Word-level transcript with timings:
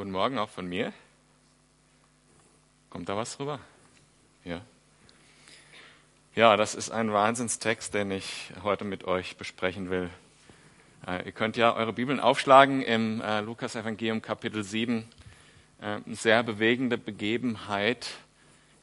Guten 0.00 0.12
Morgen 0.12 0.38
auch 0.38 0.48
von 0.48 0.66
mir. 0.66 0.94
Kommt 2.88 3.10
da 3.10 3.18
was 3.18 3.38
rüber? 3.38 3.60
Ja. 4.46 4.62
Ja, 6.34 6.56
das 6.56 6.74
ist 6.74 6.88
ein 6.90 7.12
Wahnsinnstext, 7.12 7.92
den 7.92 8.10
ich 8.10 8.50
heute 8.62 8.86
mit 8.86 9.04
euch 9.04 9.36
besprechen 9.36 9.90
will. 9.90 10.08
Äh, 11.06 11.26
ihr 11.26 11.32
könnt 11.32 11.58
ja 11.58 11.74
eure 11.76 11.92
Bibeln 11.92 12.18
aufschlagen 12.18 12.80
im 12.80 13.20
äh, 13.20 13.42
Lukas-Evangelium 13.42 14.22
Kapitel 14.22 14.64
7. 14.64 15.06
Äh, 15.82 15.84
eine 15.84 16.16
sehr 16.16 16.42
bewegende 16.44 16.96
Begebenheit, 16.96 18.08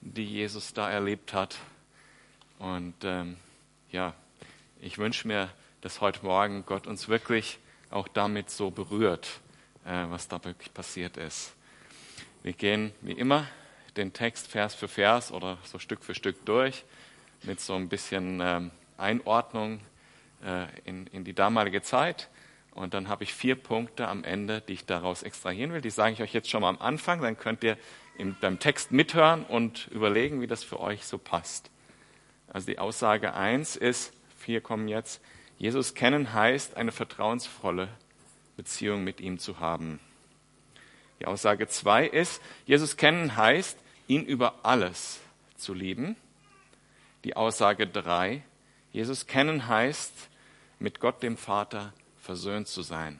die 0.01 0.23
Jesus 0.23 0.75
da 0.75 0.87
erlebt 0.87 1.33
hat. 1.33 1.57
Und 2.59 2.93
ähm, 3.01 3.37
ja, 3.91 4.13
ich 4.81 4.99
wünsche 4.99 5.27
mir, 5.27 5.49
dass 5.81 5.99
heute 5.99 6.23
Morgen 6.23 6.63
Gott 6.67 6.85
uns 6.85 7.07
wirklich 7.07 7.57
auch 7.89 8.07
damit 8.07 8.51
so 8.51 8.69
berührt, 8.69 9.41
was 9.91 10.27
da 10.27 10.43
wirklich 10.43 10.73
passiert 10.73 11.17
ist. 11.17 11.53
Wir 12.43 12.53
gehen 12.53 12.93
wie 13.01 13.13
immer 13.13 13.47
den 13.95 14.13
Text 14.13 14.47
Vers 14.47 14.75
für 14.75 14.87
Vers 14.87 15.31
oder 15.31 15.57
so 15.63 15.79
Stück 15.79 16.03
für 16.03 16.13
Stück 16.13 16.45
durch 16.45 16.83
mit 17.43 17.59
so 17.59 17.73
ein 17.75 17.89
bisschen 17.89 18.39
ähm, 18.41 18.71
Einordnung 18.97 19.79
äh, 20.43 20.65
in, 20.85 21.23
die 21.23 21.33
damalige 21.33 21.81
Zeit. 21.81 22.29
Und 22.71 22.93
dann 22.93 23.07
habe 23.07 23.23
ich 23.23 23.33
vier 23.33 23.55
Punkte 23.55 24.07
am 24.07 24.23
Ende, 24.23 24.61
die 24.61 24.73
ich 24.73 24.85
daraus 24.85 25.23
extrahieren 25.23 25.73
will. 25.73 25.81
Die 25.81 25.89
sage 25.89 26.13
ich 26.13 26.21
euch 26.21 26.33
jetzt 26.33 26.49
schon 26.49 26.61
mal 26.61 26.69
am 26.69 26.79
Anfang. 26.79 27.21
Dann 27.21 27.37
könnt 27.37 27.63
ihr 27.63 27.77
im, 28.17 28.35
beim 28.39 28.59
Text 28.59 28.91
mithören 28.91 29.43
und 29.45 29.87
überlegen, 29.87 30.41
wie 30.41 30.47
das 30.47 30.63
für 30.63 30.79
euch 30.79 31.05
so 31.05 31.17
passt. 31.17 31.71
Also 32.47 32.67
die 32.67 32.79
Aussage 32.79 33.33
eins 33.33 33.75
ist, 33.75 34.13
vier 34.37 34.61
kommen 34.61 34.87
jetzt, 34.87 35.21
Jesus 35.57 35.95
kennen 35.95 36.33
heißt, 36.33 36.77
eine 36.77 36.91
vertrauensvolle 36.91 37.89
Beziehung 38.57 39.03
mit 39.03 39.21
ihm 39.21 39.39
zu 39.39 39.59
haben. 39.59 39.99
Die 41.19 41.25
Aussage 41.25 41.67
zwei 41.67 42.05
ist, 42.05 42.41
Jesus 42.65 42.97
kennen 42.97 43.37
heißt, 43.37 43.77
ihn 44.07 44.25
über 44.25 44.65
alles 44.65 45.19
zu 45.55 45.73
lieben. 45.73 46.15
Die 47.23 47.35
Aussage 47.35 47.87
drei, 47.87 48.43
Jesus 48.91 49.27
kennen 49.27 49.67
heißt, 49.67 50.29
mit 50.79 50.99
Gott 50.99 51.23
dem 51.23 51.37
Vater 51.37 51.93
versöhnt 52.21 52.67
zu 52.67 52.81
sein. 52.81 53.19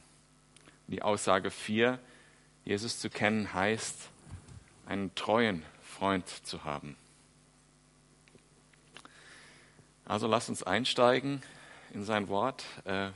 Die 0.88 1.02
Aussage 1.02 1.52
vier, 1.52 2.00
Jesus 2.66 3.00
zu 3.00 3.10
kennen 3.10 3.54
heißt, 3.54 4.10
einen 4.86 5.14
treuen 5.16 5.64
Freund 5.82 6.28
zu 6.28 6.64
haben. 6.64 6.96
Also 10.06 10.28
lasst 10.28 10.50
uns 10.50 10.64
einsteigen 10.64 11.42
in 11.94 12.04
sein 12.06 12.30
Wort, 12.30 12.64
äh, 12.86 13.10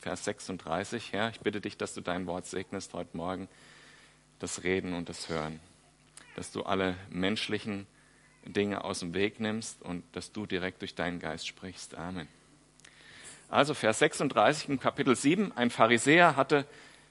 Vers 0.00 0.24
36. 0.24 1.12
Herr, 1.12 1.28
ich 1.28 1.40
bitte 1.40 1.60
dich, 1.60 1.76
dass 1.76 1.92
du 1.92 2.00
dein 2.00 2.26
Wort 2.26 2.46
segnest 2.46 2.94
heute 2.94 3.14
Morgen, 3.14 3.48
das 4.38 4.62
Reden 4.62 4.94
und 4.94 5.10
das 5.10 5.28
Hören, 5.28 5.60
dass 6.36 6.52
du 6.52 6.62
alle 6.62 6.96
menschlichen 7.10 7.86
Dinge 8.46 8.82
aus 8.82 9.00
dem 9.00 9.12
Weg 9.12 9.40
nimmst 9.40 9.82
und 9.82 10.02
dass 10.12 10.32
du 10.32 10.46
direkt 10.46 10.80
durch 10.80 10.94
deinen 10.94 11.20
Geist 11.20 11.46
sprichst. 11.46 11.96
Amen. 11.96 12.28
Also 13.50 13.74
Vers 13.74 13.98
36 13.98 14.70
im 14.70 14.80
Kapitel 14.80 15.14
7. 15.14 15.54
Ein 15.54 15.68
Pharisäer 15.68 16.34
hatte 16.34 16.64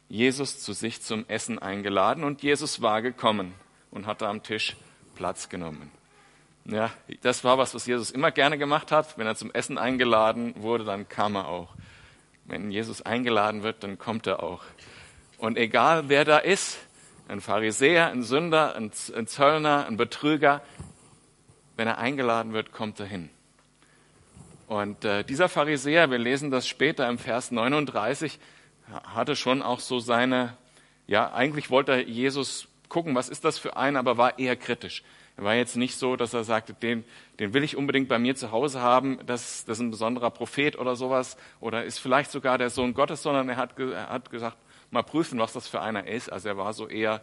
Jesus 0.07 0.59
zu 0.59 0.73
sich 0.73 1.03
zum 1.03 1.29
Essen 1.29 1.59
eingeladen 1.59 2.23
und 2.23 2.41
Jesus 2.41 2.81
war 2.81 3.03
gekommen 3.03 3.53
und 3.91 4.07
hatte 4.07 4.27
am 4.27 4.41
Tisch 4.41 4.75
Platz 5.13 5.47
genommen. 5.47 5.91
Ja, 6.65 6.89
das 7.21 7.43
war 7.43 7.59
was, 7.59 7.75
was 7.75 7.85
Jesus 7.85 8.09
immer 8.09 8.31
gerne 8.31 8.57
gemacht 8.57 8.91
hat. 8.91 9.15
Wenn 9.19 9.27
er 9.27 9.35
zum 9.35 9.51
Essen 9.51 9.77
eingeladen 9.77 10.55
wurde, 10.57 10.85
dann 10.85 11.07
kam 11.07 11.35
er 11.35 11.47
auch. 11.47 11.75
Wenn 12.49 12.71
Jesus 12.71 13.03
eingeladen 13.03 13.61
wird, 13.61 13.83
dann 13.83 13.99
kommt 13.99 14.25
er 14.25 14.41
auch. 14.41 14.63
Und 15.37 15.55
egal 15.55 16.09
wer 16.09 16.25
da 16.25 16.39
ist, 16.39 16.79
ein 17.27 17.41
Pharisäer, 17.41 18.07
ein 18.07 18.23
Sünder, 18.23 18.75
ein 18.75 18.91
Zöllner, 18.91 19.85
ein 19.85 19.97
Betrüger, 19.97 20.63
wenn 21.77 21.87
er 21.87 21.99
eingeladen 21.99 22.51
wird, 22.53 22.71
kommt 22.71 22.99
er 22.99 23.05
hin. 23.05 23.29
Und 24.67 25.05
äh, 25.05 25.23
dieser 25.23 25.47
Pharisäer, 25.47 26.09
wir 26.09 26.17
lesen 26.17 26.49
das 26.49 26.67
später 26.67 27.07
im 27.07 27.19
Vers 27.19 27.51
39, 27.51 28.39
hatte 29.03 29.35
schon 29.35 29.61
auch 29.61 29.79
so 29.79 29.99
seine, 29.99 30.57
ja, 31.05 31.31
eigentlich 31.31 31.69
wollte 31.69 31.91
er 31.91 32.07
Jesus 32.07 32.67
gucken, 32.87 33.13
was 33.13 33.29
ist 33.29 33.45
das 33.45 33.59
für 33.59 33.77
ein, 33.77 33.95
aber 33.95 34.17
war 34.17 34.39
eher 34.39 34.55
kritisch. 34.55 35.03
Er 35.37 35.43
war 35.43 35.53
jetzt 35.53 35.77
nicht 35.77 35.95
so, 35.95 36.15
dass 36.15 36.33
er 36.33 36.43
sagte, 36.43 36.73
den, 36.73 37.05
den 37.39 37.53
will 37.53 37.63
ich 37.63 37.77
unbedingt 37.77 38.09
bei 38.09 38.19
mir 38.19 38.35
zu 38.35 38.51
Hause 38.51 38.81
haben, 38.81 39.19
das, 39.25 39.65
das 39.65 39.77
ist 39.77 39.81
ein 39.81 39.91
besonderer 39.91 40.29
Prophet 40.29 40.77
oder 40.77 40.95
sowas, 40.95 41.37
oder 41.61 41.85
ist 41.85 41.99
vielleicht 41.99 42.31
sogar 42.31 42.57
der 42.57 42.69
Sohn 42.69 42.93
Gottes, 42.93 43.23
sondern 43.23 43.47
er 43.49 43.55
hat, 43.55 43.79
er 43.79 44.09
hat 44.09 44.29
gesagt, 44.29 44.57
mal 44.91 45.03
prüfen, 45.03 45.39
was 45.39 45.53
das 45.53 45.67
für 45.67 45.81
einer 45.81 46.07
ist. 46.07 46.31
Also 46.31 46.49
er 46.49 46.57
war 46.57 46.73
so 46.73 46.87
eher, 46.87 47.21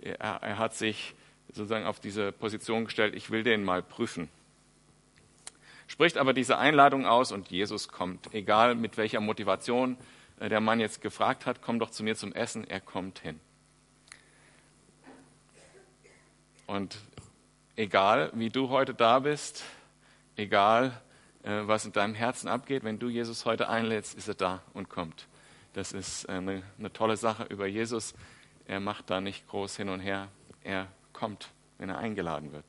er, 0.00 0.38
er 0.42 0.58
hat 0.58 0.74
sich 0.74 1.14
sozusagen 1.48 1.86
auf 1.86 2.00
diese 2.00 2.32
Position 2.32 2.84
gestellt, 2.84 3.14
ich 3.14 3.30
will 3.30 3.42
den 3.42 3.64
mal 3.64 3.82
prüfen. 3.82 4.28
Spricht 5.88 6.18
aber 6.18 6.32
diese 6.32 6.58
Einladung 6.58 7.06
aus 7.06 7.32
und 7.32 7.48
Jesus 7.48 7.88
kommt, 7.88 8.34
egal 8.34 8.74
mit 8.74 8.96
welcher 8.96 9.20
Motivation 9.20 9.96
äh, 10.40 10.48
der 10.48 10.60
Mann 10.60 10.80
jetzt 10.80 11.00
gefragt 11.00 11.46
hat, 11.46 11.62
komm 11.62 11.78
doch 11.78 11.90
zu 11.90 12.02
mir 12.02 12.16
zum 12.16 12.32
Essen, 12.32 12.68
er 12.68 12.80
kommt 12.80 13.20
hin. 13.20 13.40
Und 16.66 16.98
egal 17.76 18.30
wie 18.34 18.48
du 18.48 18.70
heute 18.70 18.94
da 18.94 19.18
bist, 19.20 19.62
egal 20.36 21.00
äh, 21.42 21.60
was 21.62 21.84
in 21.84 21.92
deinem 21.92 22.14
Herzen 22.14 22.48
abgeht, 22.48 22.82
wenn 22.82 22.98
du 22.98 23.08
Jesus 23.08 23.44
heute 23.44 23.68
einlädst, 23.68 24.16
ist 24.16 24.28
er 24.28 24.34
da 24.34 24.62
und 24.74 24.88
kommt. 24.88 25.28
Das 25.74 25.92
ist 25.92 26.28
eine, 26.28 26.62
eine 26.78 26.92
tolle 26.92 27.16
Sache 27.16 27.44
über 27.44 27.66
Jesus. 27.66 28.14
Er 28.66 28.80
macht 28.80 29.10
da 29.10 29.20
nicht 29.20 29.46
groß 29.46 29.76
hin 29.76 29.90
und 29.90 30.00
her. 30.00 30.28
Er 30.64 30.88
kommt, 31.12 31.50
wenn 31.78 31.90
er 31.90 31.98
eingeladen 31.98 32.52
wird. 32.52 32.64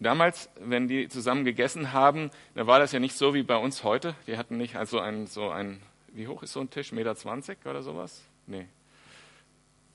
Damals, 0.00 0.48
wenn 0.60 0.86
die 0.86 1.08
zusammen 1.08 1.44
gegessen 1.44 1.92
haben, 1.92 2.30
da 2.54 2.68
war 2.68 2.78
das 2.78 2.92
ja 2.92 3.00
nicht 3.00 3.16
so 3.16 3.34
wie 3.34 3.42
bei 3.42 3.56
uns 3.56 3.82
heute. 3.82 4.14
Die 4.28 4.36
hatten 4.36 4.56
nicht 4.56 4.76
also 4.76 5.00
ein, 5.00 5.26
so 5.26 5.50
ein, 5.50 5.82
wie 6.12 6.28
hoch 6.28 6.44
ist 6.44 6.52
so 6.52 6.60
ein 6.60 6.70
Tisch? 6.70 6.92
Meter 6.92 7.16
zwanzig 7.16 7.58
oder 7.64 7.82
sowas? 7.82 8.22
Nee. 8.46 8.68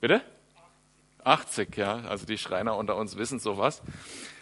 Bitte? 0.00 0.20
80, 1.24 1.76
ja, 1.76 2.02
also 2.08 2.26
die 2.26 2.38
Schreiner 2.38 2.76
unter 2.76 2.96
uns 2.96 3.16
wissen 3.16 3.38
sowas. 3.38 3.82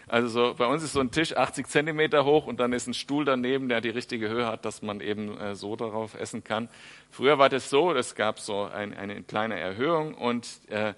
Also 0.08 0.28
so, 0.28 0.54
bei 0.54 0.66
uns 0.66 0.82
ist 0.82 0.92
so 0.92 1.00
ein 1.00 1.10
Tisch 1.10 1.36
80 1.36 1.66
Zentimeter 1.68 2.24
hoch 2.24 2.46
und 2.46 2.60
dann 2.60 2.72
ist 2.72 2.86
ein 2.86 2.94
Stuhl 2.94 3.24
daneben, 3.24 3.68
der 3.68 3.80
die 3.80 3.88
richtige 3.88 4.28
Höhe 4.28 4.46
hat, 4.46 4.64
dass 4.64 4.82
man 4.82 5.00
eben 5.00 5.38
äh, 5.38 5.54
so 5.54 5.76
darauf 5.76 6.14
essen 6.14 6.44
kann. 6.44 6.68
Früher 7.10 7.38
war 7.38 7.48
das 7.48 7.70
so, 7.70 7.92
es 7.94 8.14
gab 8.14 8.38
so 8.38 8.64
ein, 8.64 8.94
eine 8.94 9.22
kleine 9.22 9.58
Erhöhung 9.58 10.14
und 10.14 10.48
äh, 10.68 10.94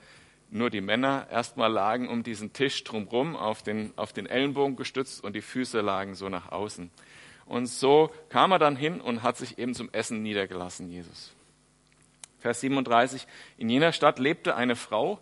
nur 0.50 0.70
die 0.70 0.80
Männer 0.80 1.26
erstmal 1.30 1.70
lagen 1.70 2.08
um 2.08 2.22
diesen 2.22 2.52
Tisch 2.52 2.82
drumherum 2.84 3.36
auf 3.36 3.62
den, 3.62 3.92
auf 3.96 4.12
den 4.12 4.26
Ellenbogen 4.26 4.76
gestützt 4.76 5.22
und 5.22 5.34
die 5.34 5.42
Füße 5.42 5.80
lagen 5.80 6.14
so 6.14 6.28
nach 6.28 6.50
außen. 6.50 6.90
Und 7.46 7.66
so 7.66 8.10
kam 8.30 8.52
er 8.52 8.58
dann 8.58 8.76
hin 8.76 9.00
und 9.00 9.22
hat 9.22 9.36
sich 9.36 9.58
eben 9.58 9.74
zum 9.74 9.92
Essen 9.92 10.22
niedergelassen, 10.22 10.88
Jesus. 10.88 11.32
Vers 12.38 12.60
37. 12.60 13.26
In 13.58 13.68
jener 13.68 13.92
Stadt 13.92 14.18
lebte 14.18 14.54
eine 14.54 14.76
Frau, 14.76 15.18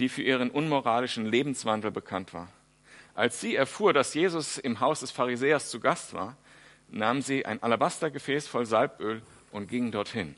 die 0.00 0.08
für 0.08 0.22
ihren 0.22 0.50
unmoralischen 0.50 1.26
Lebenswandel 1.26 1.90
bekannt 1.90 2.32
war. 2.34 2.48
Als 3.14 3.40
sie 3.40 3.54
erfuhr, 3.54 3.92
dass 3.92 4.14
Jesus 4.14 4.56
im 4.56 4.80
Haus 4.80 5.00
des 5.00 5.10
Pharisäers 5.10 5.68
zu 5.68 5.78
Gast 5.78 6.14
war, 6.14 6.36
nahm 6.88 7.20
sie 7.20 7.44
ein 7.44 7.62
Alabastergefäß 7.62 8.48
voll 8.48 8.64
Salböl 8.64 9.22
und 9.52 9.68
ging 9.68 9.92
dorthin. 9.92 10.34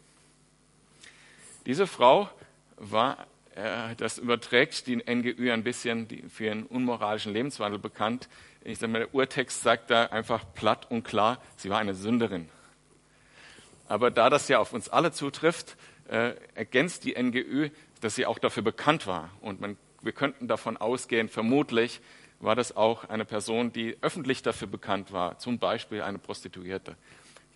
Diese 1.65 1.87
Frau 1.87 2.29
war, 2.77 3.27
äh, 3.55 3.95
das 3.97 4.19
überträgt 4.19 4.89
die 4.89 4.97
NGÜ 4.97 5.53
ein 5.53 5.63
bisschen, 5.63 6.09
die 6.09 6.23
für 6.23 6.47
ihren 6.47 6.67
unmoralischen 6.67 7.33
Lebenswandel 7.33 7.79
bekannt. 7.79 8.29
Ich 8.65 8.79
sage 8.79 8.93
mal, 8.93 8.99
der 8.99 9.15
Urtext 9.15 9.63
sagt 9.63 9.91
da 9.91 10.07
einfach 10.07 10.45
platt 10.55 10.91
und 10.91 11.05
klar, 11.05 11.41
sie 11.57 11.71
war 11.71 11.79
eine 11.79 11.95
Sünderin. 11.95 12.49
Aber 13.87 14.11
da 14.11 14.29
das 14.29 14.49
ja 14.49 14.59
auf 14.59 14.73
uns 14.73 14.89
alle 14.89 15.13
zutrifft, 15.13 15.77
äh, 16.09 16.35
ergänzt 16.55 17.05
die 17.05 17.15
NGÜ, 17.15 17.71
dass 18.03 18.17
sie 18.17 18.27
auch 18.27 18.39
dafür 18.39 18.63
bekannt 18.63 19.07
war. 19.07 19.31
Und 19.41 19.61
man, 19.61 19.79
wir 20.03 20.13
könnten 20.13 20.49
davon 20.49 20.77
ausgehen, 20.77 21.29
vermutlich 21.29 22.01
war 22.41 22.57
das 22.57 22.77
auch 22.77 23.09
eine 23.09 23.25
Person, 23.25 23.73
die 23.73 23.97
öffentlich 24.03 24.43
dafür 24.43 24.67
bekannt 24.67 25.13
war, 25.13 25.39
zum 25.39 25.61
Beispiel 25.61 26.03
eine 26.03 26.19
Prostituierte. 26.19 26.97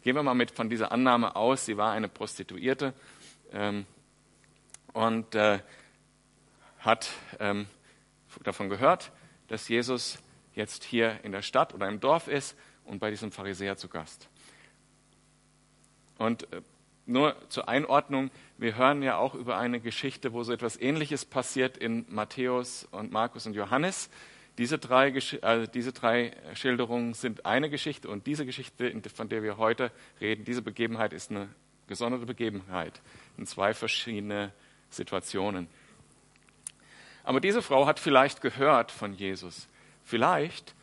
Gehen 0.03 0.15
wir 0.15 0.23
mal 0.23 0.35
mit 0.35 0.53
von 0.53 0.71
dieser 0.71 0.93
Annahme 0.93 1.35
aus, 1.35 1.67
sie 1.67 1.77
war 1.77 1.93
eine 1.93 2.09
Prostituierte 2.09 2.95
ähm, 3.53 3.87
und 4.93 5.35
äh, 5.35 5.59
hat 6.79 7.11
ähm, 7.41 7.67
davon 8.45 8.69
gehört, 8.69 9.11
dass 9.49 9.69
Jesus 9.69 10.19
jetzt 10.55 10.85
hier 10.85 11.19
in 11.25 11.33
der 11.33 11.43
Stadt 11.43 11.75
oder 11.75 11.89
im 11.89 11.99
Dorf 11.99 12.29
ist 12.29 12.57
und 12.85 13.01
bei 13.01 13.11
diesem 13.11 13.33
Pharisäer 13.33 13.77
zu 13.77 13.89
Gast. 13.89 14.29
Und 16.19 16.45
äh, 16.53 16.63
nur 17.07 17.37
zur 17.49 17.69
Einordnung, 17.69 18.31
wir 18.59 18.77
hören 18.77 19.03
ja 19.03 19.17
auch 19.17 19.35
über 19.35 19.59
eine 19.59 19.81
Geschichte, 19.81 20.33
wo 20.33 20.43
so 20.43 20.53
etwas 20.53 20.81
Ähnliches 20.81 21.25
passiert 21.25 21.77
in 21.77 22.05
Matthäus 22.09 22.87
und 22.91 23.13
Markus 23.13 23.47
und 23.47 23.55
Johannes. 23.55 24.11
Diese 24.59 24.79
drei, 24.79 25.13
also 25.43 25.67
diese 25.67 25.93
drei 25.93 26.33
Schilderungen 26.55 27.15
sind 27.15 27.45
eine 27.45 27.69
Geschichte 27.69 28.09
und 28.09 28.27
diese 28.27 28.47
Geschichte, 28.47 28.93
von 29.15 29.29
der 29.29 29.43
wir 29.43 29.59
heute 29.59 29.93
reden, 30.21 30.45
diese 30.45 30.63
Begebenheit 30.63 31.13
ist 31.13 31.31
eine 31.31 31.49
gesonderte 31.87 32.27
Begebenheit 32.27 33.01
in 33.37 33.47
zwei 33.47 33.75
verschiedene 33.75 34.53
Situationen. 34.89 35.69
Aber 37.23 37.41
diese 37.41 37.61
Frau 37.61 37.87
hat 37.87 37.99
vielleicht 37.99 38.41
gehört 38.41 38.91
von 38.91 39.13
Jesus. 39.13 39.69
Vielleicht 40.05 40.76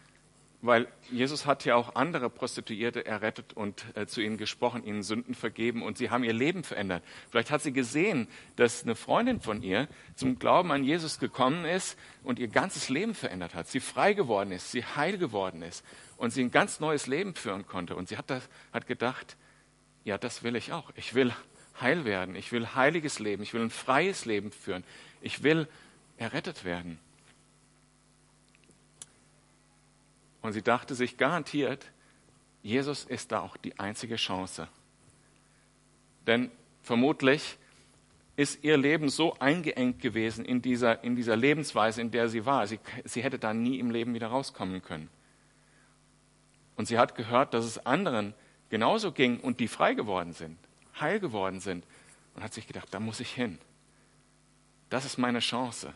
weil 0.63 0.88
Jesus 1.12 1.45
hat 1.45 1.65
ja 1.65 1.75
auch 1.75 1.95
andere 1.95 2.30
Prostituierte 2.30 3.06
errettet 3.06 3.51
und 3.51 3.86
äh, 3.95 4.07
zu 4.07 4.21
ihnen 4.21 4.38
gesprochen, 4.38 4.86
ihnen 4.86 5.04
Sünden 5.04 5.36
vergeben 5.36 5.83
und 5.83 5.98
sie 5.98 6.10
haben 6.10 6.24
ihr 6.24 6.31
Leben 6.31 6.63
verändert. 6.63 7.04
Vielleicht 7.30 7.51
hat 7.51 7.62
sie 7.62 7.74
gesehen, 7.74 8.30
dass 8.56 8.83
eine 8.83 8.95
Freundin 8.95 9.42
von 9.42 9.62
ihr 9.62 9.89
zum 10.15 10.39
Glauben 10.39 10.71
an 10.71 10.86
Jesus 10.86 11.19
gekommen 11.19 11.65
ist 11.65 12.00
und 12.24 12.39
ihr 12.39 12.48
ganzes 12.48 12.88
Leben 12.88 13.13
verändert 13.13 13.56
hat. 13.56 13.68
Sie 13.68 13.81
frei 13.81 14.13
geworden 14.13 14.54
ist, 14.54 14.71
sie 14.71 14.86
heil 14.86 15.18
geworden 15.18 15.62
ist 15.62 15.83
und 16.15 16.31
sie 16.31 16.42
ein 16.42 16.51
ganz 16.51 16.80
neues 16.80 17.07
Leben 17.07 17.36
führen 17.36 17.68
konnte. 17.68 17.98
Und 17.98 18.07
sie 18.07 18.18
hat, 18.18 18.30
das, 18.30 18.48
hat 18.71 18.88
gedacht, 18.88 19.36
ja, 20.06 20.18
das 20.18 20.44
will 20.44 20.56
ich 20.56 20.71
auch. 20.71 20.92
Ich 20.95 21.13
will 21.13 21.33
heil 21.81 22.06
werden. 22.06 22.36
Ich 22.36 22.54
will 22.54 22.74
heiliges 22.74 23.19
Leben. 23.19 23.44
Ich 23.44 23.54
will 23.54 23.63
ein 23.63 23.69
freies 23.69 24.24
Leben 24.24 24.54
führen. 24.54 24.86
Ich 25.19 25.44
will 25.44 25.68
errettet 26.15 26.63
werden. 26.63 27.00
Und 30.44 30.51
sie 30.54 30.62
dachte 30.62 30.94
sich 30.94 31.18
garantiert, 31.18 31.90
Jesus 32.62 33.06
ist 33.06 33.31
da 33.31 33.40
auch 33.40 33.57
die 33.57 33.80
einzige 33.80 34.18
Chance. 34.18 34.68
Denn 36.28 36.51
vermutlich 36.84 37.57
ist 38.36 38.63
ihr 38.63 38.78
Leben 38.78 39.10
so 39.10 39.38
eingeengt 39.40 40.00
gewesen 40.00 40.44
in 40.44 40.62
dieser, 40.62 41.04
in 41.04 41.16
dieser 41.16 41.36
Lebensweise, 41.36 42.01
in 42.01 42.12
der 42.12 42.28
sie 42.28 42.45
war. 42.45 42.68
Sie, 42.68 42.80
sie 43.06 43.24
hätte 43.24 43.40
da 43.40 43.54
nie 43.54 43.80
im 43.80 43.90
Leben 43.90 44.13
wieder 44.13 44.28
rauskommen 44.28 44.81
können. 44.81 45.10
Und 46.75 46.88
sie 46.88 47.00
hat 47.00 47.16
gehört, 47.16 47.54
dass 47.54 47.63
es 47.63 47.86
anderen 47.86 48.34
genauso 48.69 49.12
ging 49.12 49.39
und 49.39 49.60
die 49.60 49.68
frei 49.68 49.94
geworden 49.94 50.34
sind, 50.34 50.57
heil 51.00 51.19
geworden 51.19 51.62
sind. 51.62 51.86
Und 52.36 52.44
hat 52.44 52.54
sich 52.54 52.68
gedacht, 52.68 52.88
da 52.92 53.00
muss 53.00 53.19
ich 53.19 53.31
hin. 53.31 53.60
Das 54.89 55.06
ist 55.06 55.18
meine 55.18 55.39
Chance. 55.39 55.94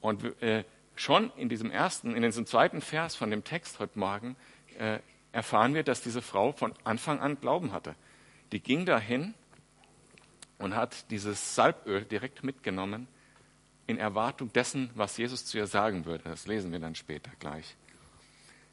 Und 0.00 0.42
äh, 0.42 0.64
schon 1.02 1.32
in 1.36 1.48
diesem 1.48 1.70
ersten, 1.70 2.14
in 2.14 2.22
diesem 2.22 2.46
zweiten 2.46 2.80
Vers 2.80 3.16
von 3.16 3.30
dem 3.30 3.44
Text 3.44 3.80
heute 3.80 3.98
Morgen 3.98 4.36
äh, 4.78 5.00
erfahren 5.32 5.74
wir, 5.74 5.82
dass 5.82 6.00
diese 6.02 6.22
Frau 6.22 6.52
von 6.52 6.72
Anfang 6.84 7.20
an 7.20 7.40
Glauben 7.40 7.72
hatte. 7.72 7.96
Die 8.52 8.60
ging 8.60 8.86
dahin 8.86 9.34
und 10.58 10.76
hat 10.76 11.10
dieses 11.10 11.54
Salböl 11.54 12.04
direkt 12.04 12.44
mitgenommen 12.44 13.08
in 13.86 13.98
Erwartung 13.98 14.52
dessen, 14.52 14.90
was 14.94 15.16
Jesus 15.16 15.44
zu 15.44 15.58
ihr 15.58 15.66
sagen 15.66 16.04
würde. 16.04 16.24
Das 16.24 16.46
lesen 16.46 16.70
wir 16.70 16.78
dann 16.78 16.94
später 16.94 17.30
gleich. 17.40 17.76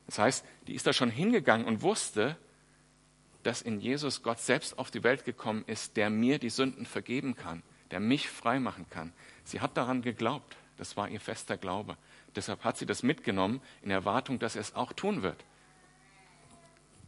Das 0.05 0.19
heißt, 0.19 0.45
die 0.67 0.75
ist 0.75 0.85
da 0.85 0.93
schon 0.93 1.09
hingegangen 1.09 1.65
und 1.65 1.81
wusste, 1.81 2.37
dass 3.41 3.61
in 3.61 3.79
Jesus 3.79 4.21
Gott 4.21 4.39
selbst 4.39 4.77
auf 4.77 4.91
die 4.91 5.03
Welt 5.03 5.25
gekommen 5.25 5.63
ist, 5.65 5.97
der 5.97 6.09
mir 6.09 6.37
die 6.37 6.49
Sünden 6.49 6.85
vergeben 6.85 7.35
kann, 7.35 7.63
der 7.89 7.99
mich 7.99 8.29
frei 8.29 8.59
machen 8.59 8.85
kann. 8.89 9.13
Sie 9.45 9.61
hat 9.61 9.77
daran 9.77 10.01
geglaubt. 10.01 10.57
Das 10.77 10.95
war 10.95 11.09
ihr 11.09 11.19
fester 11.19 11.57
Glaube. 11.57 11.97
Deshalb 12.35 12.63
hat 12.63 12.77
sie 12.77 12.85
das 12.85 13.03
mitgenommen 13.03 13.61
in 13.81 13.91
Erwartung, 13.91 14.39
dass 14.39 14.55
er 14.55 14.61
es 14.61 14.75
auch 14.75 14.93
tun 14.93 15.23
wird. 15.23 15.43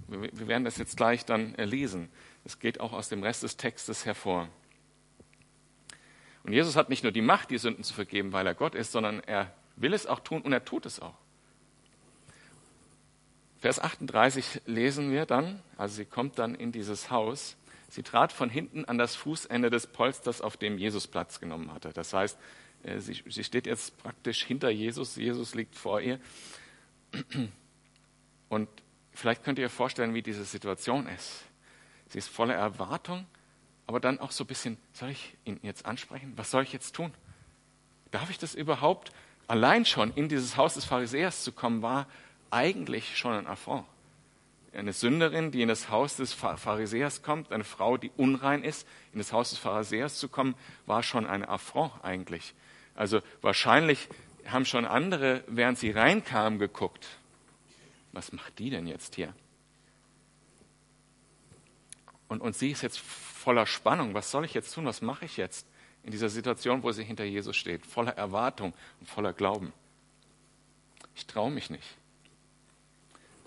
Wir 0.07 0.47
werden 0.47 0.65
das 0.65 0.77
jetzt 0.77 0.97
gleich 0.97 1.25
dann 1.25 1.53
lesen. 1.55 2.09
Es 2.43 2.59
geht 2.59 2.79
auch 2.79 2.91
aus 2.91 3.07
dem 3.07 3.23
Rest 3.23 3.43
des 3.43 3.55
Textes 3.55 4.05
hervor. 4.05 4.49
Und 6.43 6.53
Jesus 6.53 6.75
hat 6.75 6.89
nicht 6.89 7.03
nur 7.03 7.11
die 7.11 7.21
Macht, 7.21 7.51
die 7.51 7.57
Sünden 7.57 7.83
zu 7.83 7.93
vergeben, 7.93 8.33
weil 8.33 8.47
er 8.47 8.55
Gott 8.55 8.75
ist, 8.75 8.91
sondern 8.91 9.21
er 9.21 9.53
will 9.75 9.93
es 9.93 10.07
auch 10.07 10.19
tun 10.19 10.41
und 10.41 10.51
er 10.51 10.65
tut 10.65 10.85
es 10.85 10.99
auch. 10.99 11.15
Vers 13.59 13.79
38 13.79 14.61
lesen 14.65 15.11
wir 15.11 15.27
dann, 15.27 15.61
also 15.77 15.95
sie 15.95 16.05
kommt 16.05 16.39
dann 16.39 16.55
in 16.55 16.71
dieses 16.71 17.11
Haus. 17.11 17.57
Sie 17.89 18.01
trat 18.03 18.31
von 18.31 18.49
hinten 18.49 18.85
an 18.85 18.97
das 18.97 19.15
Fußende 19.15 19.69
des 19.69 19.85
Polsters, 19.85 20.41
auf 20.41 20.57
dem 20.57 20.77
Jesus 20.77 21.07
Platz 21.07 21.39
genommen 21.39 21.71
hatte. 21.71 21.93
Das 21.93 22.13
heißt, 22.13 22.37
äh, 22.37 22.39
sie, 22.99 23.21
sie 23.27 23.43
steht 23.43 23.65
jetzt 23.65 23.97
praktisch 23.97 24.43
hinter 24.43 24.69
Jesus, 24.69 25.15
Jesus 25.15 25.55
liegt 25.55 25.75
vor 25.75 26.01
ihr. 26.01 26.19
Und 28.49 28.69
vielleicht 29.13 29.43
könnt 29.43 29.59
ihr 29.59 29.65
euch 29.65 29.71
vorstellen, 29.71 30.13
wie 30.13 30.21
diese 30.21 30.45
Situation 30.45 31.07
ist. 31.07 31.43
Sie 32.09 32.17
ist 32.17 32.27
voller 32.27 32.55
Erwartung, 32.55 33.25
aber 33.87 33.99
dann 33.99 34.19
auch 34.19 34.31
so 34.31 34.43
ein 34.43 34.47
bisschen, 34.47 34.77
soll 34.93 35.09
ich 35.09 35.35
ihn 35.45 35.59
jetzt 35.63 35.85
ansprechen? 35.85 36.33
Was 36.35 36.51
soll 36.51 36.63
ich 36.63 36.73
jetzt 36.73 36.95
tun? 36.95 37.13
Darf 38.11 38.29
ich 38.29 38.37
das 38.37 38.55
überhaupt? 38.55 39.11
Allein 39.47 39.85
schon 39.85 40.13
in 40.13 40.29
dieses 40.29 40.57
Haus 40.57 40.73
des 40.75 40.85
Pharisäers 40.85 41.43
zu 41.43 41.51
kommen, 41.51 41.81
war 41.81 42.07
eigentlich 42.49 43.17
schon 43.17 43.33
ein 43.33 43.47
Affront. 43.47 43.85
Eine 44.73 44.93
Sünderin, 44.93 45.51
die 45.51 45.61
in 45.61 45.67
das 45.67 45.89
Haus 45.89 46.15
des 46.15 46.33
Pharisäers 46.33 47.23
kommt, 47.23 47.51
eine 47.51 47.65
Frau, 47.65 47.97
die 47.97 48.11
unrein 48.15 48.63
ist, 48.63 48.87
in 49.11 49.19
das 49.19 49.33
Haus 49.33 49.49
des 49.49 49.59
Pharisäers 49.59 50.17
zu 50.17 50.29
kommen, 50.29 50.55
war 50.85 51.03
schon 51.03 51.27
ein 51.27 51.43
Affront 51.43 51.91
eigentlich. 52.03 52.53
Also 52.95 53.21
wahrscheinlich 53.41 54.07
haben 54.45 54.65
schon 54.65 54.85
andere, 54.85 55.43
während 55.47 55.77
sie 55.77 55.91
reinkamen, 55.91 56.59
geguckt. 56.59 57.07
Was 58.11 58.33
macht 58.33 58.59
die 58.59 58.69
denn 58.69 58.87
jetzt 58.87 59.15
hier? 59.15 59.33
Und, 62.27 62.41
und 62.41 62.55
sie 62.55 62.71
ist 62.71 62.81
jetzt 62.81 62.99
voller 62.99 63.65
Spannung. 63.65 64.13
Was 64.13 64.31
soll 64.31 64.45
ich 64.45 64.53
jetzt 64.53 64.73
tun? 64.73 64.85
Was 64.85 65.01
mache 65.01 65.25
ich 65.25 65.37
jetzt 65.37 65.67
in 66.03 66.11
dieser 66.11 66.29
Situation, 66.29 66.83
wo 66.83 66.91
sie 66.91 67.03
hinter 67.03 67.23
Jesus 67.23 67.55
steht? 67.55 67.85
Voller 67.85 68.15
Erwartung 68.17 68.73
und 68.99 69.09
voller 69.09 69.33
Glauben. 69.33 69.73
Ich 71.15 71.25
traue 71.27 71.51
mich 71.51 71.69
nicht. 71.69 71.97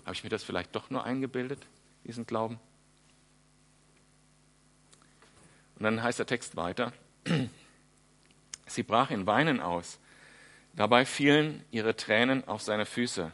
Habe 0.05 0.13
ich 0.13 0.23
mir 0.23 0.29
das 0.29 0.43
vielleicht 0.43 0.75
doch 0.75 0.89
nur 0.89 1.03
eingebildet, 1.03 1.65
diesen 2.03 2.27
Glauben? 2.27 2.59
Und 5.77 5.83
dann 5.83 6.01
heißt 6.03 6.19
der 6.19 6.27
Text 6.27 6.55
weiter. 6.55 6.93
Sie 8.67 8.83
brach 8.83 9.11
in 9.11 9.27
Weinen 9.27 9.59
aus. 9.59 9.99
Dabei 10.73 11.05
fielen 11.05 11.63
ihre 11.71 11.95
Tränen 11.95 12.47
auf 12.47 12.61
seine 12.61 12.85
Füße. 12.85 13.31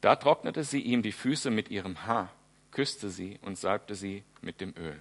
Da 0.00 0.16
trocknete 0.16 0.64
sie 0.64 0.80
ihm 0.80 1.02
die 1.02 1.12
Füße 1.12 1.50
mit 1.50 1.70
ihrem 1.70 2.06
Haar, 2.06 2.30
küsste 2.70 3.08
sie 3.08 3.38
und 3.42 3.56
salbte 3.56 3.94
sie 3.94 4.24
mit 4.42 4.60
dem 4.60 4.74
Öl. 4.76 5.00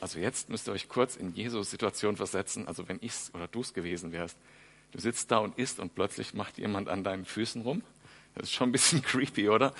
Also 0.00 0.18
jetzt 0.18 0.48
müsst 0.48 0.66
ihr 0.66 0.72
euch 0.72 0.88
kurz 0.88 1.14
in 1.14 1.34
Jesus 1.34 1.70
Situation 1.70 2.16
versetzen, 2.16 2.66
also 2.66 2.88
wenn 2.88 2.98
ich 3.02 3.12
oder 3.34 3.46
du 3.46 3.60
es 3.60 3.74
gewesen 3.74 4.12
wärst. 4.12 4.36
Du 4.90 4.98
sitzt 4.98 5.30
da 5.30 5.38
und 5.38 5.58
isst 5.58 5.78
und 5.78 5.94
plötzlich 5.94 6.34
macht 6.34 6.58
jemand 6.58 6.88
an 6.88 7.04
deinen 7.04 7.24
Füßen 7.24 7.62
rum. 7.62 7.82
Das 8.34 8.44
ist 8.44 8.52
schon 8.52 8.70
ein 8.70 8.72
bisschen 8.72 9.02
creepy, 9.02 9.48
oder? 9.48 9.74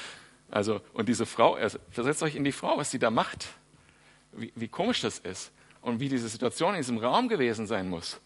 Also, 0.50 0.80
und 0.92 1.08
diese 1.08 1.26
Frau, 1.26 1.54
also 1.54 1.78
versetzt 1.90 2.22
euch 2.22 2.36
in 2.36 2.44
die 2.44 2.52
Frau, 2.52 2.76
was 2.76 2.90
sie 2.90 2.98
da 2.98 3.10
macht 3.10 3.48
wie, 4.32 4.52
wie 4.54 4.68
komisch 4.68 5.00
das 5.00 5.18
ist 5.18 5.52
und 5.82 6.00
wie 6.00 6.08
diese 6.08 6.28
Situation 6.28 6.74
in 6.74 6.80
diesem 6.80 6.98
Raum 6.98 7.28
gewesen 7.28 7.66
sein 7.66 7.88
muss. 7.88 8.20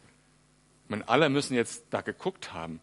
Ich 0.85 0.91
meine, 0.91 1.09
alle 1.09 1.29
müssen 1.29 1.55
jetzt 1.55 1.87
da 1.91 2.03
geguckt 2.03 2.53
haben. 2.53 2.81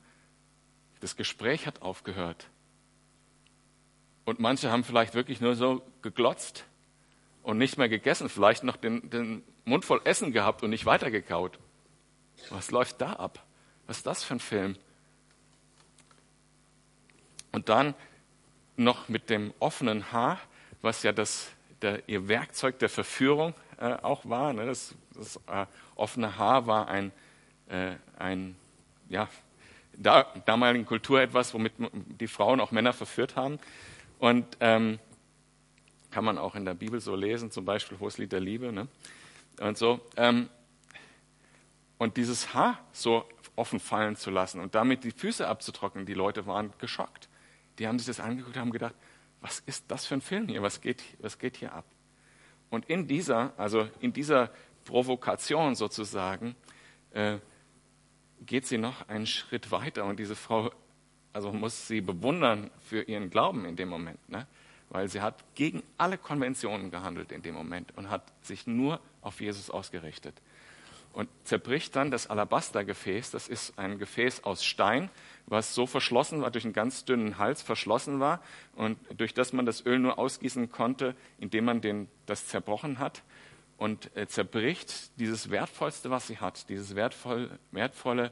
Das 0.99 1.15
Gespräch 1.15 1.65
hat 1.65 1.81
aufgehört. 1.81 2.49
Und 4.25 4.39
manche 4.39 4.71
haben 4.71 4.83
vielleicht 4.83 5.13
wirklich 5.15 5.41
nur 5.41 5.55
so 5.55 5.81
geglotzt 6.01 6.65
und 7.43 7.57
nicht 7.57 7.77
mehr 7.77 7.89
gegessen, 7.89 8.29
vielleicht 8.29 8.63
noch 8.63 8.77
den, 8.77 9.09
den 9.09 9.43
Mund 9.65 9.85
voll 9.85 10.01
Essen 10.05 10.31
gehabt 10.31 10.63
und 10.63 10.69
nicht 10.69 10.85
weitergekaut. 10.85 11.59
Was 12.49 12.71
läuft 12.71 12.99
da 13.01 13.13
ab? 13.13 13.45
Was 13.85 13.97
ist 13.97 14.07
das 14.07 14.23
für 14.23 14.35
ein 14.35 14.39
Film? 14.39 14.77
Und 17.51 17.69
dann 17.69 17.93
noch 18.75 19.07
mit 19.09 19.29
dem 19.29 19.53
offenen 19.59 20.11
Haar, 20.11 20.39
was 20.81 21.03
ja 21.03 21.11
das 21.11 21.51
der, 21.81 22.07
ihr 22.07 22.27
Werkzeug 22.27 22.79
der 22.79 22.89
Verführung 22.89 23.53
äh, 23.79 23.93
auch 24.01 24.27
war. 24.27 24.53
Ne? 24.53 24.65
Das, 24.65 24.95
das 25.15 25.37
äh, 25.47 25.65
offene 25.95 26.37
Haar 26.37 26.67
war 26.67 26.87
ein, 26.87 27.11
äh, 27.69 27.93
ein 28.17 28.55
ja, 29.09 29.27
da, 29.97 30.23
damaligen 30.45 30.85
Kultur 30.85 31.21
etwas, 31.21 31.53
womit 31.53 31.73
die 32.19 32.27
Frauen 32.27 32.59
auch 32.59 32.71
Männer 32.71 32.93
verführt 32.93 33.35
haben. 33.35 33.59
Und 34.19 34.45
ähm, 34.59 34.99
kann 36.11 36.23
man 36.23 36.37
auch 36.37 36.55
in 36.55 36.65
der 36.65 36.75
Bibel 36.75 36.99
so 36.99 37.15
lesen, 37.15 37.51
zum 37.51 37.65
Beispiel 37.65 37.99
Hohes 37.99 38.17
Lied 38.17 38.31
der 38.31 38.39
Liebe. 38.39 38.71
Ne? 38.71 38.87
Und 39.59 39.77
so. 39.77 39.99
Ähm, 40.15 40.49
und 41.97 42.17
dieses 42.17 42.53
Haar 42.53 42.79
so 42.91 43.25
offen 43.55 43.79
fallen 43.79 44.15
zu 44.15 44.31
lassen 44.31 44.59
und 44.59 44.75
damit 44.75 45.03
die 45.03 45.11
Füße 45.11 45.47
abzutrocknen, 45.47 46.05
die 46.05 46.13
Leute 46.13 46.45
waren 46.47 46.73
geschockt. 46.79 47.29
Die 47.79 47.87
haben 47.87 47.99
sich 47.99 48.07
das 48.07 48.19
angeguckt 48.19 48.55
und 48.55 48.61
haben 48.61 48.71
gedacht, 48.71 48.95
was 49.41 49.59
ist 49.65 49.85
das 49.89 50.05
für 50.05 50.15
ein 50.15 50.21
Film 50.21 50.47
hier? 50.47 50.61
Was 50.61 50.81
geht, 50.81 51.03
was 51.19 51.37
geht 51.37 51.57
hier 51.57 51.73
ab? 51.73 51.85
Und 52.73 52.89
in 52.89 53.07
dieser, 53.07 53.53
also 53.55 53.87
in 53.99 54.13
dieser 54.13 54.49
Provokation 54.83 55.75
sozusagen, 55.75 56.55
äh, 57.11 57.37
geht 58.47 58.65
sie 58.65 58.79
noch 58.79 59.07
einen 59.07 59.27
Schritt 59.27 59.69
weiter 59.69 60.05
und 60.05 60.17
diese 60.17 60.35
Frau, 60.35 60.71
also 61.33 61.51
muss 61.53 61.87
sie 61.87 62.01
bewundern 62.01 62.71
für 62.79 63.03
ihren 63.03 63.29
Glauben 63.29 63.65
in 63.65 63.75
dem 63.75 63.89
Moment, 63.89 64.27
ne? 64.27 64.47
weil 64.89 65.07
sie 65.07 65.21
hat 65.21 65.43
gegen 65.53 65.83
alle 65.99 66.17
Konventionen 66.17 66.89
gehandelt 66.89 67.31
in 67.31 67.43
dem 67.43 67.53
Moment 67.53 67.95
und 67.95 68.09
hat 68.09 68.23
sich 68.41 68.65
nur 68.65 68.99
auf 69.21 69.39
Jesus 69.39 69.69
ausgerichtet. 69.69 70.33
Und 71.13 71.29
zerbricht 71.43 71.95
dann 71.95 72.11
das 72.11 72.27
Alabastergefäß. 72.27 73.31
Das 73.31 73.47
ist 73.47 73.77
ein 73.77 73.99
Gefäß 73.99 74.43
aus 74.43 74.65
Stein, 74.65 75.09
was 75.45 75.75
so 75.75 75.85
verschlossen 75.85 76.41
war, 76.41 76.51
durch 76.51 76.65
einen 76.65 76.73
ganz 76.73 77.05
dünnen 77.05 77.37
Hals 77.37 77.61
verschlossen 77.61 78.19
war 78.19 78.41
und 78.75 78.97
durch 79.15 79.33
das 79.33 79.53
man 79.53 79.65
das 79.65 79.85
Öl 79.85 79.99
nur 79.99 80.17
ausgießen 80.17 80.71
konnte, 80.71 81.15
indem 81.39 81.65
man 81.65 81.81
den, 81.81 82.07
das 82.25 82.47
zerbrochen 82.47 82.99
hat. 82.99 83.23
Und 83.77 84.09
er 84.15 84.27
zerbricht 84.27 85.19
dieses 85.19 85.49
Wertvollste, 85.49 86.09
was 86.09 86.27
sie 86.27 86.39
hat, 86.39 86.67
dieses 86.69 86.95
wertvoll, 86.95 87.51
wertvolle 87.71 88.31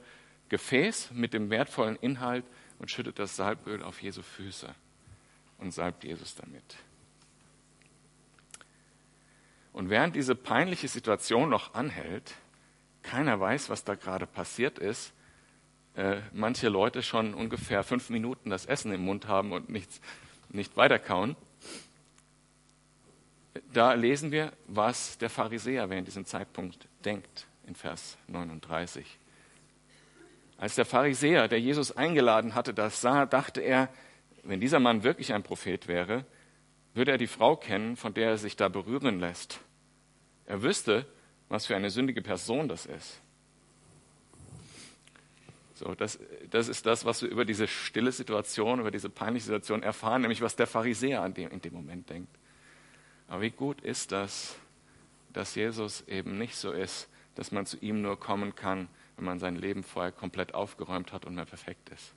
Gefäß 0.49 1.11
mit 1.11 1.33
dem 1.33 1.49
wertvollen 1.49 1.97
Inhalt 1.97 2.45
und 2.79 2.89
schüttet 2.89 3.19
das 3.19 3.35
Salböl 3.35 3.83
auf 3.83 4.01
Jesu 4.01 4.21
Füße 4.21 4.73
und 5.59 5.71
salbt 5.71 6.03
Jesus 6.03 6.35
damit. 6.35 6.77
Und 9.73 9.89
während 9.89 10.15
diese 10.15 10.35
peinliche 10.35 10.87
Situation 10.87 11.49
noch 11.49 11.73
anhält, 11.73 12.35
keiner 13.03 13.39
weiß, 13.39 13.69
was 13.69 13.83
da 13.83 13.95
gerade 13.95 14.27
passiert 14.27 14.79
ist, 14.79 15.13
äh, 15.95 16.21
manche 16.31 16.69
Leute 16.69 17.03
schon 17.03 17.33
ungefähr 17.33 17.83
fünf 17.83 18.09
Minuten 18.09 18.49
das 18.49 18.65
Essen 18.65 18.93
im 18.93 19.01
Mund 19.01 19.27
haben 19.27 19.51
und 19.51 19.69
nichts, 19.69 19.99
nicht 20.49 20.77
weiterkauen, 20.77 21.35
da 23.73 23.93
lesen 23.93 24.31
wir, 24.31 24.53
was 24.67 25.17
der 25.17 25.29
Pharisäer 25.29 25.89
während 25.89 26.07
diesem 26.07 26.25
Zeitpunkt 26.25 26.87
denkt, 27.03 27.47
in 27.67 27.75
Vers 27.75 28.17
39. 28.27 29.05
Als 30.57 30.75
der 30.75 30.85
Pharisäer, 30.85 31.47
der 31.47 31.59
Jesus 31.59 31.95
eingeladen 31.95 32.55
hatte, 32.55 32.73
das 32.73 33.01
sah, 33.01 33.25
dachte 33.25 33.61
er, 33.61 33.89
wenn 34.43 34.59
dieser 34.59 34.79
Mann 34.79 35.03
wirklich 35.03 35.33
ein 35.33 35.43
Prophet 35.43 35.87
wäre, 35.87 36.25
würde 36.93 37.11
er 37.11 37.17
die 37.17 37.27
Frau 37.27 37.55
kennen, 37.55 37.95
von 37.95 38.13
der 38.13 38.31
er 38.31 38.37
sich 38.37 38.55
da 38.55 38.69
berühren 38.69 39.19
lässt. 39.19 39.59
Er 40.45 40.61
wüsste, 40.61 41.05
was 41.51 41.65
für 41.65 41.75
eine 41.75 41.89
sündige 41.89 42.21
Person 42.21 42.69
das 42.69 42.85
ist. 42.85 43.19
So, 45.73 45.93
das, 45.95 46.17
das 46.49 46.69
ist 46.69 46.85
das, 46.85 47.03
was 47.03 47.21
wir 47.23 47.29
über 47.29 47.43
diese 47.43 47.67
stille 47.67 48.13
Situation, 48.13 48.79
über 48.79 48.89
diese 48.89 49.09
peinliche 49.09 49.47
Situation 49.47 49.83
erfahren, 49.83 50.21
nämlich 50.21 50.41
was 50.41 50.55
der 50.55 50.65
Pharisäer 50.65 51.21
an 51.21 51.33
dem, 51.33 51.51
in 51.51 51.59
dem 51.59 51.73
Moment 51.73 52.09
denkt. 52.09 52.33
Aber 53.27 53.41
wie 53.41 53.49
gut 53.49 53.81
ist 53.81 54.13
das, 54.13 54.55
dass 55.33 55.55
Jesus 55.55 56.07
eben 56.07 56.37
nicht 56.37 56.55
so 56.55 56.71
ist, 56.71 57.09
dass 57.35 57.51
man 57.51 57.65
zu 57.65 57.77
ihm 57.79 58.01
nur 58.01 58.17
kommen 58.17 58.55
kann, 58.55 58.87
wenn 59.17 59.25
man 59.25 59.39
sein 59.39 59.57
Leben 59.57 59.83
vorher 59.83 60.13
komplett 60.13 60.53
aufgeräumt 60.53 61.11
hat 61.11 61.25
und 61.25 61.35
mehr 61.35 61.45
perfekt 61.45 61.89
ist. 61.89 62.13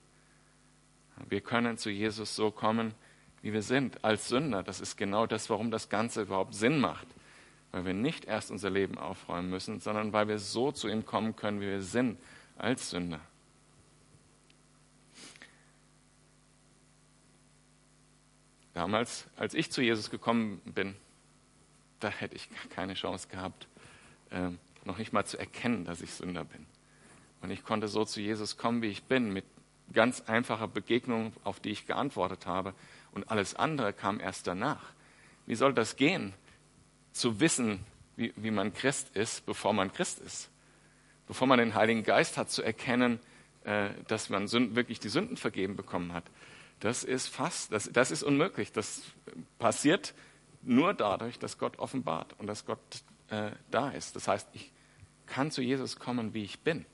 Wir 1.28 1.40
können 1.40 1.76
zu 1.76 1.90
Jesus 1.90 2.36
so 2.36 2.52
kommen, 2.52 2.94
wie 3.42 3.52
wir 3.52 3.62
sind, 3.62 4.04
als 4.04 4.28
Sünder. 4.28 4.62
Das 4.62 4.80
ist 4.80 4.96
genau 4.96 5.26
das, 5.26 5.50
warum 5.50 5.72
das 5.72 5.88
Ganze 5.88 6.22
überhaupt 6.22 6.54
Sinn 6.54 6.78
macht. 6.78 7.08
Weil 7.74 7.86
wir 7.86 7.92
nicht 7.92 8.26
erst 8.26 8.52
unser 8.52 8.70
Leben 8.70 8.98
aufräumen 8.98 9.50
müssen, 9.50 9.80
sondern 9.80 10.12
weil 10.12 10.28
wir 10.28 10.38
so 10.38 10.70
zu 10.70 10.86
ihm 10.86 11.04
kommen 11.04 11.34
können, 11.34 11.60
wie 11.60 11.66
wir 11.66 11.82
sind, 11.82 12.20
als 12.56 12.90
Sünder. 12.90 13.18
Damals, 18.74 19.26
als 19.34 19.54
ich 19.54 19.72
zu 19.72 19.82
Jesus 19.82 20.08
gekommen 20.08 20.60
bin, 20.64 20.94
da 21.98 22.10
hätte 22.10 22.36
ich 22.36 22.48
keine 22.70 22.94
Chance 22.94 23.26
gehabt, 23.26 23.66
äh, 24.30 24.50
noch 24.84 24.98
nicht 24.98 25.12
mal 25.12 25.24
zu 25.24 25.36
erkennen, 25.36 25.84
dass 25.84 26.00
ich 26.00 26.12
Sünder 26.12 26.44
bin. 26.44 26.64
Und 27.42 27.50
ich 27.50 27.64
konnte 27.64 27.88
so 27.88 28.04
zu 28.04 28.20
Jesus 28.20 28.56
kommen, 28.56 28.82
wie 28.82 28.88
ich 28.90 29.02
bin, 29.02 29.32
mit 29.32 29.44
ganz 29.92 30.20
einfacher 30.20 30.68
Begegnung, 30.68 31.32
auf 31.42 31.58
die 31.58 31.70
ich 31.70 31.88
geantwortet 31.88 32.46
habe. 32.46 32.72
Und 33.10 33.32
alles 33.32 33.56
andere 33.56 33.92
kam 33.92 34.20
erst 34.20 34.46
danach. 34.46 34.92
Wie 35.46 35.56
soll 35.56 35.74
das 35.74 35.96
gehen, 35.96 36.34
zu 37.14 37.40
wissen, 37.40 37.80
wie, 38.16 38.34
wie 38.36 38.50
man 38.50 38.74
Christ 38.74 39.16
ist, 39.16 39.46
bevor 39.46 39.72
man 39.72 39.92
Christ 39.92 40.18
ist? 40.18 40.50
Bevor 41.26 41.46
man 41.46 41.58
den 41.58 41.74
Heiligen 41.74 42.02
Geist 42.02 42.36
hat, 42.36 42.50
zu 42.50 42.62
erkennen, 42.62 43.18
äh, 43.64 43.88
dass 44.08 44.28
man 44.28 44.46
Sünden, 44.46 44.76
wirklich 44.76 45.00
die 45.00 45.08
Sünden 45.08 45.38
vergeben 45.38 45.76
bekommen 45.76 46.12
hat. 46.12 46.24
Das 46.80 47.02
ist 47.02 47.28
fast, 47.28 47.72
das, 47.72 47.90
das 47.90 48.10
ist 48.10 48.22
unmöglich. 48.22 48.72
Das 48.72 49.02
passiert 49.58 50.12
nur 50.62 50.92
dadurch, 50.92 51.38
dass 51.38 51.56
Gott 51.56 51.78
offenbart 51.78 52.34
und 52.38 52.46
dass 52.46 52.66
Gott 52.66 52.78
äh, 53.30 53.52
da 53.70 53.90
ist. 53.90 54.16
Das 54.16 54.28
heißt, 54.28 54.48
ich 54.52 54.72
kann 55.26 55.50
zu 55.50 55.62
Jesus 55.62 55.98
kommen, 55.98 56.34
wie 56.34 56.44
ich 56.44 56.60
bin. 56.60 56.84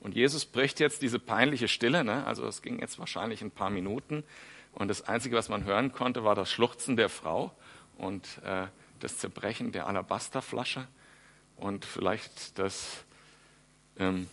Und 0.00 0.14
Jesus 0.14 0.46
bricht 0.46 0.80
jetzt 0.80 1.02
diese 1.02 1.18
peinliche 1.18 1.68
Stille, 1.68 2.04
ne? 2.04 2.26
also 2.26 2.46
es 2.46 2.62
ging 2.62 2.80
jetzt 2.80 2.98
wahrscheinlich 2.98 3.42
ein 3.42 3.50
paar 3.50 3.70
Minuten. 3.70 4.24
Und 4.72 4.88
das 4.88 5.02
Einzige, 5.02 5.36
was 5.36 5.48
man 5.48 5.64
hören 5.64 5.92
konnte, 5.92 6.24
war 6.24 6.34
das 6.34 6.50
Schluchzen 6.50 6.96
der 6.96 7.08
Frau 7.08 7.52
und 7.98 8.26
äh, 8.44 8.66
das 9.00 9.18
Zerbrechen 9.18 9.72
der 9.72 9.86
Alabasterflasche 9.86 10.86
und 11.56 11.84
vielleicht 11.84 12.58
das, 12.58 13.04
ähm, 13.98 14.28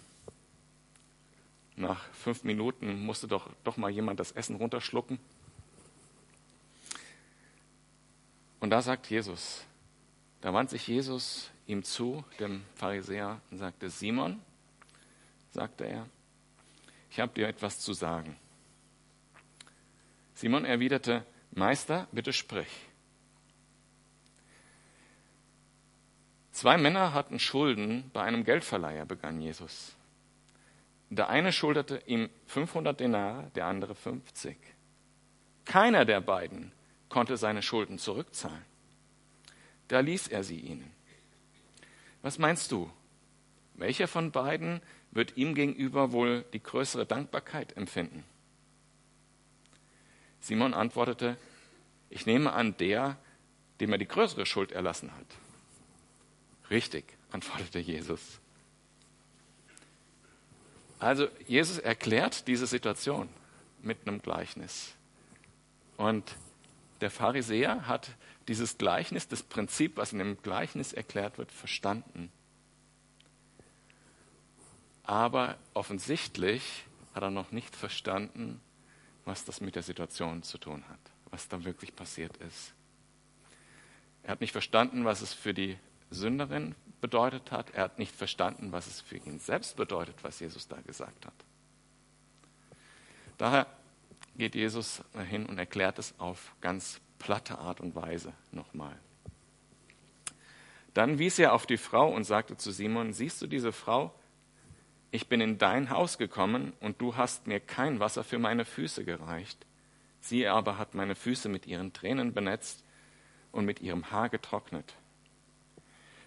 nach 1.76 2.04
fünf 2.14 2.44
Minuten 2.44 3.06
musste 3.06 3.28
doch, 3.28 3.50
doch 3.64 3.78
mal 3.78 3.90
jemand 3.90 4.20
das 4.20 4.32
Essen 4.32 4.56
runterschlucken. 4.56 5.20
Und 8.60 8.70
da 8.72 8.82
sagt 8.82 9.10
Jesus, 9.10 9.64
da 10.42 10.54
wandte 10.54 10.72
sich 10.72 10.88
Jesus 10.88 11.52
ihm 11.68 11.84
zu, 11.84 12.24
dem 12.40 12.64
Pharisäer, 12.76 13.42
und 13.52 13.58
sagte, 13.58 13.90
Simon, 13.90 14.42
sagte 15.52 15.86
er, 15.86 16.08
ich 17.12 17.20
habe 17.20 17.34
dir 17.34 17.48
etwas 17.48 17.80
zu 17.80 17.94
sagen. 17.94 18.38
Simon 20.38 20.66
erwiderte, 20.66 21.26
Meister, 21.50 22.08
bitte 22.12 22.32
sprich. 22.32 22.70
Zwei 26.52 26.78
Männer 26.78 27.16
hatten 27.16 27.40
Schulden 27.40 28.12
bei 28.14 28.22
einem 28.22 28.44
Geldverleiher, 28.44 29.06
begann 29.06 29.42
Jesus. 29.42 29.96
Der 31.10 31.30
eine 31.30 31.52
schuldete 31.52 32.04
ihm 32.06 32.30
500 32.46 33.00
Denare, 33.00 33.50
der 33.56 33.66
andere 33.66 33.96
50. 33.96 34.56
Keiner 35.66 36.06
der 36.06 36.22
beiden 36.22 36.72
konnte 37.10 37.36
seine 37.36 37.64
Schulden 37.64 37.98
zurückzahlen. 37.98 38.66
Da 39.88 40.02
ließ 40.02 40.28
er 40.28 40.44
sie 40.44 40.60
ihnen. 40.60 40.94
Was 42.22 42.38
meinst 42.38 42.72
du? 42.72 42.92
Welcher 43.74 44.08
von 44.08 44.32
beiden 44.32 44.82
wird 45.10 45.36
ihm 45.36 45.56
gegenüber 45.56 46.12
wohl 46.12 46.46
die 46.54 46.62
größere 46.62 47.08
Dankbarkeit 47.08 47.76
empfinden? 47.76 48.24
Simon 50.40 50.74
antwortete, 50.74 51.38
ich 52.10 52.26
nehme 52.26 52.54
an 52.54 52.76
der, 52.78 53.18
dem 53.80 53.92
er 53.92 53.98
die 53.98 54.08
größere 54.08 54.46
Schuld 54.46 54.72
erlassen 54.72 55.12
hat. 55.14 55.26
Richtig, 56.70 57.06
antwortete 57.32 57.80
Jesus. 57.80 58.40
Also 61.00 61.28
Jesus 61.48 61.78
erklärt 61.78 62.48
diese 62.48 62.66
Situation 62.66 63.30
mit 63.82 64.08
einem 64.08 64.22
Gleichnis. 64.22 64.94
Und 65.96 66.36
der 67.02 67.12
Pharisäer 67.12 67.88
hat 67.88 68.10
dieses 68.48 68.78
Gleichnis, 68.78 69.28
das 69.28 69.44
Prinzip, 69.44 69.98
was 69.98 70.14
in 70.14 70.20
dem 70.20 70.42
Gleichnis 70.42 70.94
erklärt 70.94 71.38
wird, 71.38 71.52
verstanden. 71.52 72.32
Aber 75.04 75.58
offensichtlich 75.74 76.86
hat 77.14 77.24
er 77.24 77.32
noch 77.32 77.52
nicht 77.52 77.76
verstanden, 77.76 78.62
was 79.28 79.44
das 79.44 79.60
mit 79.60 79.76
der 79.76 79.84
Situation 79.84 80.42
zu 80.42 80.58
tun 80.58 80.84
hat, 80.90 81.00
was 81.32 81.48
da 81.50 81.64
wirklich 81.66 81.96
passiert 81.96 82.38
ist. 82.38 82.74
Er 84.24 84.32
hat 84.32 84.42
nicht 84.42 84.54
verstanden, 84.54 85.06
was 85.06 85.22
es 85.22 85.34
für 85.34 85.54
die 85.54 85.78
Sünderin 86.10 86.76
bedeutet 87.02 87.52
hat. 87.52 87.72
Er 87.72 87.84
hat 87.84 88.00
nicht 88.00 88.16
verstanden, 88.16 88.72
was 88.72 88.88
es 88.88 89.02
für 89.02 89.18
ihn 89.18 89.40
selbst 89.40 89.76
bedeutet, 89.76 90.16
was 90.24 90.40
Jesus 90.40 90.68
da 90.68 90.78
gesagt 90.82 91.26
hat. 91.26 91.34
Daher 93.38 93.68
geht 94.38 94.56
Jesus 94.56 95.04
hin 95.30 95.46
und 95.46 95.58
erklärt 95.58 96.00
es 96.00 96.18
auf 96.20 96.56
ganz 96.62 97.02
platte 97.20 97.58
Art 97.58 97.82
und 97.82 97.96
Weise 97.96 98.32
nochmal. 98.52 98.98
Dann 100.94 101.20
wies 101.20 101.38
er 101.38 101.54
auf 101.54 101.66
die 101.66 101.78
Frau 101.78 102.10
und 102.14 102.24
sagte 102.24 102.56
zu 102.56 102.72
Simon, 102.72 103.14
siehst 103.14 103.42
du 103.42 103.48
diese 103.48 103.74
Frau? 103.74 104.14
Ich 105.12 105.28
bin 105.28 105.40
in 105.40 105.58
dein 105.58 105.90
Haus 105.90 106.18
gekommen 106.18 106.74
und 106.82 107.02
du 107.02 107.16
hast 107.16 107.48
mir 107.48 107.60
kein 107.60 108.00
Wasser 108.00 108.24
für 108.24 108.40
meine 108.40 108.66
Füße 108.66 109.06
gereicht. 109.06 109.66
Sie 110.20 110.48
aber 110.48 110.78
hat 110.78 110.96
meine 110.96 111.16
Füße 111.16 111.48
mit 111.48 111.66
ihren 111.66 111.94
Tränen 111.94 112.34
benetzt 112.34 112.84
und 113.52 113.66
mit 113.66 113.82
ihrem 113.82 114.12
Haar 114.12 114.30
getrocknet. 114.30 114.96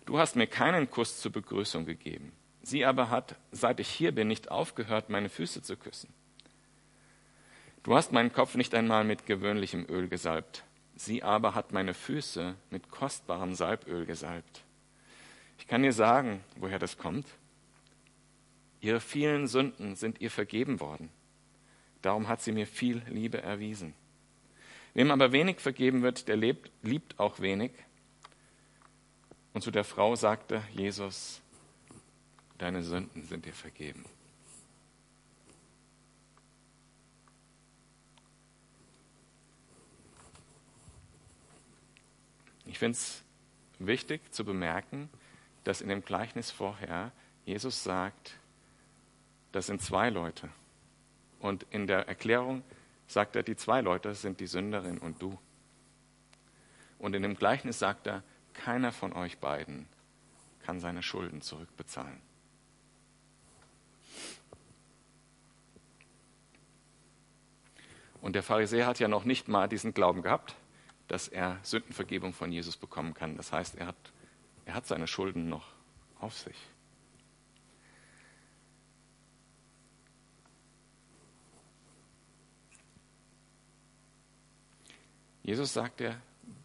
Du 0.07 0.19
hast 0.19 0.35
mir 0.35 0.47
keinen 0.47 0.91
Kuss 0.91 1.21
zur 1.21 1.33
Begrüßung 1.33 1.85
gegeben. 1.85 2.33
Sie 2.63 2.85
aber 2.85 3.11
hat, 3.11 3.37
seit 3.53 3.81
ich 3.81 3.89
hier 3.89 4.13
bin, 4.13 4.29
nicht 4.29 4.51
aufgehört, 4.51 5.11
meine 5.11 5.29
Füße 5.29 5.63
zu 5.63 5.77
küssen. 5.77 6.13
Du 7.83 7.95
hast 7.95 8.13
meinen 8.13 8.33
Kopf 8.33 8.55
nicht 8.55 8.75
einmal 8.75 9.05
mit 9.05 9.27
gewöhnlichem 9.27 9.87
Öl 9.89 10.09
gesalbt. 10.09 10.65
Sie 10.97 11.23
aber 11.23 11.55
hat 11.55 11.73
meine 11.73 11.95
Füße 11.95 12.55
mit 12.71 12.91
kostbarem 12.91 13.55
Salböl 13.55 14.05
gesalbt. 14.05 14.63
Ich 15.59 15.67
kann 15.67 15.83
dir 15.83 15.93
sagen, 15.93 16.45
woher 16.57 16.79
das 16.79 16.99
kommt. 16.99 17.27
Ihre 18.81 19.01
vielen 19.01 19.47
Sünden 19.47 19.95
sind 19.95 20.21
ihr 20.21 20.31
vergeben 20.31 20.81
worden. 20.81 21.11
Darum 22.03 22.29
hat 22.29 22.41
sie 22.41 22.53
mir 22.53 22.67
viel 22.67 23.03
Liebe 23.09 23.43
erwiesen. 23.43 23.95
Wem 24.95 25.11
aber 25.11 25.33
wenig 25.33 25.61
vergeben 25.61 26.03
wird, 26.03 26.29
der 26.29 26.37
lebt, 26.37 26.71
liebt 26.83 27.19
auch 27.19 27.41
wenig. 27.41 27.73
Und 29.53 29.63
zu 29.63 29.71
der 29.71 29.85
Frau 29.85 30.17
sagte 30.17 30.63
Jesus, 30.73 31.43
deine 32.59 32.83
Sünden 32.83 33.25
sind 33.25 33.45
dir 33.45 33.53
vergeben. 33.53 34.05
Ich 42.65 42.79
finde 42.79 42.97
es 42.97 43.23
wichtig 43.79 44.33
zu 44.33 44.45
bemerken, 44.45 45.11
dass 45.65 45.81
in 45.81 45.89
dem 45.89 46.05
Gleichnis 46.05 46.51
vorher 46.51 47.13
Jesus 47.45 47.83
sagt, 47.83 48.40
das 49.53 49.67
sind 49.67 49.83
zwei 49.83 50.11
Leute. 50.11 50.49
Und 51.41 51.65
in 51.71 51.87
der 51.87 52.07
Erklärung 52.09 52.63
sagt 53.07 53.37
er, 53.37 53.43
die 53.43 53.57
zwei 53.57 53.81
Leute 53.81 54.15
sind 54.15 54.41
die 54.41 54.47
Sünderin 54.47 54.99
und 54.99 55.21
du. 55.21 55.39
Und 56.99 57.15
in 57.15 57.23
dem 57.23 57.35
Gleichnis 57.35 57.79
sagt 57.79 58.07
er, 58.07 58.23
keiner 58.53 58.93
von 58.93 59.13
euch 59.13 59.39
beiden 59.39 59.89
kann 60.63 60.81
seine 60.81 61.03
Schulden 61.03 61.41
zurückbezahlen. 61.41 62.21
Und 68.21 68.35
der 68.35 68.43
Pharisäer 68.43 68.87
hat 68.87 68.99
ja 68.99 69.09
noch 69.09 69.25
nicht 69.25 69.49
mal 69.49 69.67
diesen 69.67 69.95
Glauben 69.95 70.23
gehabt, 70.23 70.55
dass 71.09 71.27
er 71.27 71.59
Sündenvergebung 71.63 72.35
von 72.35 72.53
Jesus 72.53 72.77
bekommen 72.77 73.15
kann. 73.15 73.37
Das 73.37 73.51
heißt, 73.51 73.77
er 73.77 73.87
hat, 73.87 73.97
er 74.67 74.75
hat 74.75 74.87
seine 74.87 75.07
Schulden 75.07 75.49
noch 75.49 75.67
auf 76.21 76.37
sich. 76.37 76.57
Jesus 85.43 85.73
sagt 85.73 86.01
er, 86.01 86.21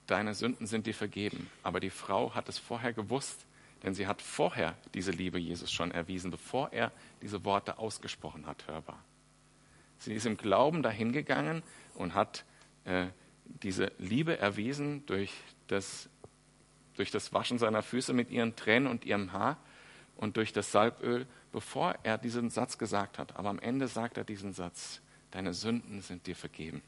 deine 0.08 0.34
Sünden 0.34 0.68
sind 0.68 0.88
dir 0.88 0.94
vergeben. 0.94 1.50
Aber 1.64 1.80
die 1.80 1.90
Frau 1.90 2.34
hat 2.36 2.50
es 2.50 2.58
vorher 2.58 2.94
gewusst, 2.94 3.46
denn 3.84 3.94
sie 3.94 4.08
hat 4.08 4.22
vorher 4.22 4.76
diese 4.94 5.12
Liebe 5.12 5.40
Jesus 5.40 5.72
schon 5.72 5.92
erwiesen, 5.92 6.32
bevor 6.32 6.72
er 6.72 6.92
diese 7.22 7.46
Worte 7.46 7.78
ausgesprochen 7.78 8.46
hat, 8.48 8.68
hörbar. 8.68 9.04
Sie 9.98 10.14
ist 10.14 10.26
im 10.26 10.38
Glauben 10.38 10.84
dahingegangen 10.84 11.64
und 11.96 12.14
hat 12.14 12.46
äh, 12.84 13.08
diese 13.46 13.92
Liebe 13.98 14.38
erwiesen 14.38 15.06
durch 15.06 15.32
das, 15.68 16.10
durch 16.96 17.12
das 17.12 17.34
Waschen 17.34 17.58
seiner 17.58 17.82
Füße 17.82 18.14
mit 18.14 18.30
ihren 18.30 18.56
Tränen 18.56 18.88
und 18.88 19.06
ihrem 19.06 19.32
Haar 19.32 19.58
und 20.16 20.38
durch 20.38 20.54
das 20.54 20.72
Salböl, 20.72 21.28
bevor 21.52 21.96
er 22.04 22.18
diesen 22.18 22.50
Satz 22.50 22.78
gesagt 22.78 23.20
hat. 23.20 23.36
Aber 23.38 23.50
am 23.50 23.60
Ende 23.60 23.88
sagt 23.88 24.18
er 24.18 24.24
diesen 24.24 24.54
Satz, 24.54 25.02
deine 25.32 25.54
Sünden 25.54 26.02
sind 26.02 26.28
dir 26.28 26.36
vergeben. 26.36 26.82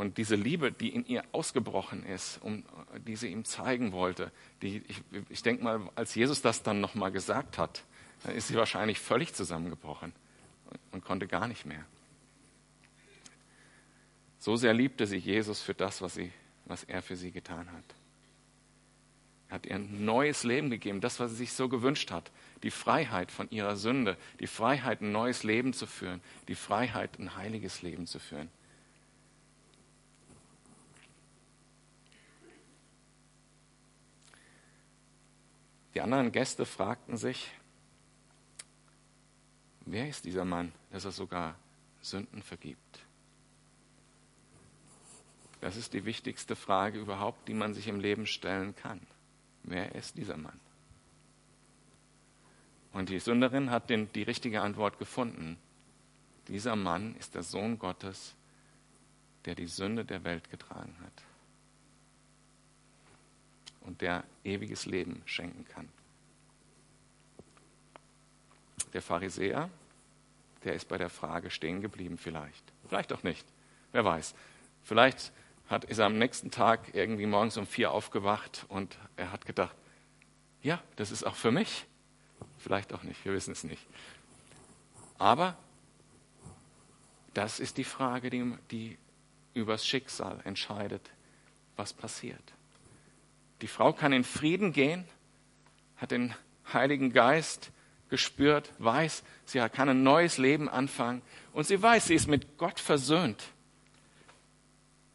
Und 0.00 0.16
diese 0.16 0.34
Liebe, 0.34 0.72
die 0.72 0.88
in 0.88 1.04
ihr 1.04 1.22
ausgebrochen 1.32 2.06
ist, 2.06 2.38
um, 2.38 2.64
die 3.06 3.16
sie 3.16 3.28
ihm 3.28 3.44
zeigen 3.44 3.92
wollte, 3.92 4.32
die, 4.62 4.82
ich, 4.88 5.02
ich 5.28 5.42
denke 5.42 5.62
mal, 5.62 5.90
als 5.94 6.14
Jesus 6.14 6.40
das 6.40 6.62
dann 6.62 6.80
nochmal 6.80 7.12
gesagt 7.12 7.58
hat, 7.58 7.84
dann 8.22 8.34
ist 8.34 8.48
sie 8.48 8.54
wahrscheinlich 8.54 8.98
völlig 8.98 9.34
zusammengebrochen 9.34 10.14
und 10.92 11.04
konnte 11.04 11.26
gar 11.26 11.46
nicht 11.46 11.66
mehr. 11.66 11.84
So 14.38 14.56
sehr 14.56 14.72
liebte 14.72 15.06
sie 15.06 15.18
Jesus 15.18 15.60
für 15.60 15.74
das, 15.74 16.00
was, 16.00 16.14
sie, 16.14 16.32
was 16.64 16.84
er 16.84 17.02
für 17.02 17.14
sie 17.14 17.30
getan 17.30 17.70
hat. 17.70 17.84
Er 19.50 19.56
hat 19.56 19.66
ihr 19.66 19.74
ein 19.74 20.06
neues 20.06 20.44
Leben 20.44 20.70
gegeben, 20.70 21.02
das, 21.02 21.20
was 21.20 21.32
sie 21.32 21.36
sich 21.36 21.52
so 21.52 21.68
gewünscht 21.68 22.10
hat. 22.10 22.32
Die 22.62 22.70
Freiheit 22.70 23.30
von 23.30 23.50
ihrer 23.50 23.76
Sünde, 23.76 24.16
die 24.38 24.46
Freiheit, 24.46 25.02
ein 25.02 25.12
neues 25.12 25.42
Leben 25.42 25.74
zu 25.74 25.84
führen, 25.86 26.22
die 26.48 26.54
Freiheit, 26.54 27.18
ein 27.18 27.36
heiliges 27.36 27.82
Leben 27.82 28.06
zu 28.06 28.18
führen. 28.18 28.48
Die 35.94 36.00
anderen 36.00 36.30
Gäste 36.30 36.66
fragten 36.66 37.16
sich, 37.16 37.50
wer 39.86 40.08
ist 40.08 40.24
dieser 40.24 40.44
Mann, 40.44 40.72
dass 40.90 41.04
er 41.04 41.12
sogar 41.12 41.56
Sünden 42.00 42.42
vergibt? 42.42 43.00
Das 45.60 45.76
ist 45.76 45.92
die 45.92 46.04
wichtigste 46.04 46.56
Frage 46.56 46.98
überhaupt, 46.98 47.48
die 47.48 47.54
man 47.54 47.74
sich 47.74 47.88
im 47.88 48.00
Leben 48.00 48.26
stellen 48.26 48.74
kann. 48.76 49.00
Wer 49.62 49.94
ist 49.94 50.16
dieser 50.16 50.36
Mann? 50.36 50.58
Und 52.92 53.08
die 53.08 53.18
Sünderin 53.18 53.70
hat 53.70 53.90
den, 53.90 54.10
die 54.12 54.22
richtige 54.22 54.62
Antwort 54.62 54.98
gefunden. 54.98 55.58
Dieser 56.48 56.76
Mann 56.76 57.14
ist 57.16 57.34
der 57.34 57.42
Sohn 57.42 57.78
Gottes, 57.78 58.34
der 59.44 59.54
die 59.54 59.66
Sünde 59.66 60.04
der 60.04 60.24
Welt 60.24 60.50
getragen 60.50 60.96
hat 61.04 61.29
und 63.80 64.00
der 64.00 64.24
ewiges 64.44 64.86
Leben 64.86 65.22
schenken 65.24 65.64
kann. 65.66 65.88
Der 68.92 69.02
Pharisäer, 69.02 69.70
der 70.64 70.74
ist 70.74 70.88
bei 70.88 70.98
der 70.98 71.10
Frage 71.10 71.50
stehen 71.50 71.80
geblieben 71.80 72.18
vielleicht. 72.18 72.64
Vielleicht 72.88 73.12
auch 73.12 73.22
nicht. 73.22 73.46
Wer 73.92 74.04
weiß. 74.04 74.34
Vielleicht 74.82 75.32
hat, 75.68 75.84
ist 75.84 75.98
er 75.98 76.06
am 76.06 76.18
nächsten 76.18 76.50
Tag 76.50 76.94
irgendwie 76.94 77.26
morgens 77.26 77.56
um 77.56 77.66
vier 77.66 77.92
aufgewacht 77.92 78.66
und 78.68 78.98
er 79.16 79.30
hat 79.32 79.46
gedacht, 79.46 79.74
ja, 80.62 80.82
das 80.96 81.10
ist 81.10 81.24
auch 81.24 81.36
für 81.36 81.52
mich. 81.52 81.86
Vielleicht 82.58 82.92
auch 82.92 83.02
nicht, 83.02 83.24
wir 83.24 83.32
wissen 83.32 83.52
es 83.52 83.64
nicht. 83.64 83.86
Aber 85.18 85.56
das 87.34 87.60
ist 87.60 87.76
die 87.76 87.84
Frage, 87.84 88.30
die, 88.30 88.54
die 88.70 88.98
übers 89.54 89.86
Schicksal 89.86 90.40
entscheidet, 90.44 91.10
was 91.76 91.92
passiert. 91.92 92.42
Die 93.62 93.68
Frau 93.68 93.92
kann 93.92 94.12
in 94.12 94.24
Frieden 94.24 94.72
gehen, 94.72 95.04
hat 95.96 96.10
den 96.10 96.34
Heiligen 96.72 97.12
Geist 97.12 97.70
gespürt, 98.08 98.72
weiß, 98.78 99.22
sie 99.44 99.60
kann 99.68 99.88
ein 99.88 100.02
neues 100.02 100.38
Leben 100.38 100.68
anfangen 100.68 101.22
und 101.52 101.66
sie 101.66 101.80
weiß, 101.80 102.06
sie 102.06 102.14
ist 102.14 102.26
mit 102.26 102.58
Gott 102.58 102.80
versöhnt. 102.80 103.52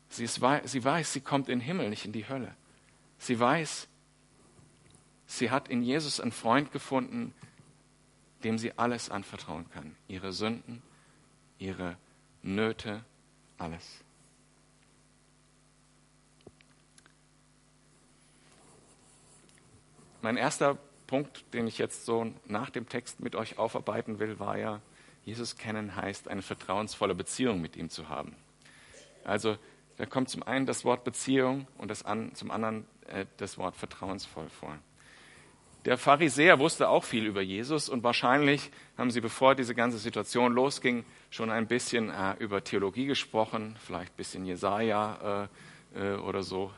Sie, 0.09 0.23
ist, 0.23 0.41
sie 0.65 0.83
weiß, 0.83 1.11
sie 1.11 1.21
kommt 1.21 1.49
in 1.49 1.59
den 1.59 1.65
Himmel, 1.65 1.89
nicht 1.89 2.05
in 2.05 2.13
die 2.13 2.27
Hölle. 2.29 2.55
Sie 3.17 3.37
weiß, 3.37 3.87
sie 5.25 5.51
hat 5.51 5.67
in 5.67 5.81
Jesus 5.81 6.19
einen 6.19 6.31
Freund 6.31 6.71
gefunden, 6.71 7.33
dem 8.43 8.57
sie 8.57 8.77
alles 8.77 9.09
anvertrauen 9.09 9.69
kann. 9.71 9.95
Ihre 10.07 10.31
Sünden, 10.31 10.81
ihre 11.57 11.97
Nöte, 12.43 13.03
alles. 13.57 14.04
Mein 20.25 20.37
erster 20.37 20.79
Punkt, 21.05 21.53
den 21.53 21.67
ich 21.67 21.77
jetzt 21.77 22.07
so 22.07 22.33
nach 22.47 22.71
dem 22.71 22.89
Text 22.89 23.19
mit 23.19 23.35
euch 23.35 23.59
aufarbeiten 23.59 24.17
will, 24.17 24.39
war 24.39 24.57
ja, 24.57 24.81
Jesus 25.23 25.55
kennen 25.55 25.95
heißt, 25.95 26.29
eine 26.29 26.41
vertrauensvolle 26.41 27.13
Beziehung 27.13 27.61
mit 27.61 27.75
ihm 27.75 27.91
zu 27.91 28.09
haben. 28.09 28.35
Also 29.23 29.55
da 29.97 30.07
kommt 30.07 30.29
zum 30.29 30.41
einen 30.41 30.65
das 30.65 30.83
Wort 30.83 31.03
Beziehung 31.03 31.67
und 31.77 31.91
das 31.91 32.03
an, 32.03 32.33
zum 32.33 32.49
anderen 32.49 32.87
äh, 33.05 33.27
das 33.37 33.59
Wort 33.59 33.75
vertrauensvoll 33.75 34.49
vor. 34.49 34.75
Der 35.85 35.99
Pharisäer 35.99 36.57
wusste 36.57 36.89
auch 36.89 37.03
viel 37.03 37.27
über 37.27 37.43
Jesus 37.43 37.87
und 37.87 38.01
wahrscheinlich 38.01 38.71
haben 38.97 39.11
sie, 39.11 39.21
bevor 39.21 39.53
diese 39.53 39.75
ganze 39.75 39.99
Situation 39.99 40.53
losging, 40.53 41.05
schon 41.29 41.51
ein 41.51 41.67
bisschen 41.67 42.09
äh, 42.09 42.33
über 42.39 42.63
Theologie 42.63 43.05
gesprochen, 43.05 43.75
vielleicht 43.77 44.13
ein 44.13 44.17
bisschen 44.17 44.45
Jesaja 44.47 45.47
äh, 45.93 46.13
äh, 46.13 46.15
oder 46.15 46.41
so 46.41 46.71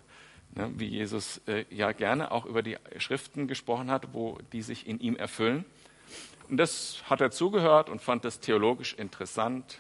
ne, 0.56 0.72
wie 0.76 0.88
Jesus 0.88 1.42
äh, 1.48 1.66
ja 1.70 1.92
gerne 1.92 2.32
auch 2.32 2.46
über 2.46 2.62
die 2.62 2.78
Schriften 2.98 3.48
gesprochen 3.48 3.92
hat, 3.92 4.14
wo 4.14 4.38
die 4.54 4.62
sich 4.62 4.88
in 4.88 5.00
ihm 5.00 5.16
erfüllen. 5.16 5.66
Und 6.50 6.58
das 6.58 7.04
hat 7.10 7.22
er 7.22 7.32
zugehört 7.32 7.90
und 7.90 8.02
fand 8.02 8.24
das 8.24 8.40
theologisch 8.40 8.94
interessant, 8.94 9.80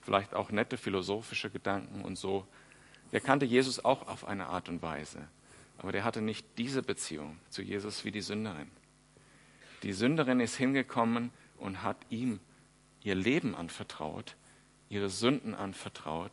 vielleicht 0.00 0.34
auch 0.34 0.50
nette 0.50 0.76
philosophische 0.76 1.50
Gedanken 1.50 2.02
und 2.02 2.16
so. 2.16 2.46
Der 3.12 3.20
kannte 3.20 3.46
Jesus 3.46 3.84
auch 3.84 4.08
auf 4.08 4.26
eine 4.26 4.46
Art 4.46 4.68
und 4.68 4.82
Weise, 4.82 5.28
aber 5.78 5.92
der 5.92 6.04
hatte 6.04 6.20
nicht 6.20 6.46
diese 6.58 6.82
Beziehung 6.82 7.38
zu 7.48 7.62
Jesus 7.62 8.04
wie 8.04 8.10
die 8.10 8.20
Sünderin. 8.20 8.70
Die 9.82 9.92
Sünderin 9.92 10.40
ist 10.40 10.56
hingekommen 10.56 11.30
und 11.58 11.82
hat 11.82 11.96
ihm 12.08 12.40
ihr 13.02 13.14
Leben 13.14 13.54
anvertraut, 13.54 14.36
ihre 14.88 15.10
Sünden 15.10 15.54
anvertraut 15.54 16.32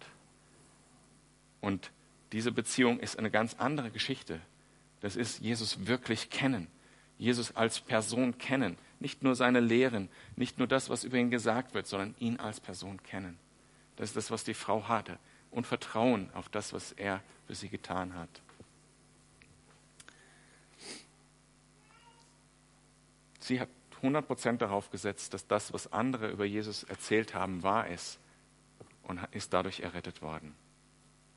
und 1.59 1.91
diese 2.31 2.51
Beziehung 2.51 2.99
ist 2.99 3.19
eine 3.19 3.31
ganz 3.31 3.55
andere 3.55 3.91
Geschichte. 3.91 4.39
Das 5.01 5.15
ist 5.15 5.39
Jesus 5.39 5.87
wirklich 5.87 6.29
kennen. 6.29 6.67
Jesus 7.17 7.55
als 7.55 7.79
Person 7.79 8.37
kennen. 8.37 8.77
Nicht 8.99 9.23
nur 9.23 9.35
seine 9.35 9.59
Lehren, 9.59 10.09
nicht 10.35 10.57
nur 10.57 10.67
das, 10.67 10.89
was 10.89 11.03
über 11.03 11.17
ihn 11.17 11.29
gesagt 11.29 11.73
wird, 11.73 11.87
sondern 11.87 12.15
ihn 12.19 12.39
als 12.39 12.59
Person 12.59 13.01
kennen. 13.03 13.37
Das 13.95 14.09
ist 14.09 14.15
das, 14.15 14.31
was 14.31 14.43
die 14.43 14.53
Frau 14.53 14.87
hatte. 14.87 15.17
Und 15.49 15.67
Vertrauen 15.67 16.29
auf 16.33 16.49
das, 16.49 16.71
was 16.71 16.93
er 16.93 17.21
für 17.47 17.55
sie 17.55 17.69
getan 17.69 18.15
hat. 18.15 18.29
Sie 23.39 23.59
hat 23.59 23.69
100% 24.01 24.57
darauf 24.57 24.89
gesetzt, 24.91 25.33
dass 25.33 25.45
das, 25.47 25.73
was 25.73 25.91
andere 25.91 26.29
über 26.29 26.45
Jesus 26.45 26.83
erzählt 26.83 27.33
haben, 27.33 27.63
wahr 27.63 27.87
ist 27.87 28.19
und 29.03 29.19
ist 29.31 29.53
dadurch 29.53 29.81
errettet 29.81 30.21
worden. 30.21 30.55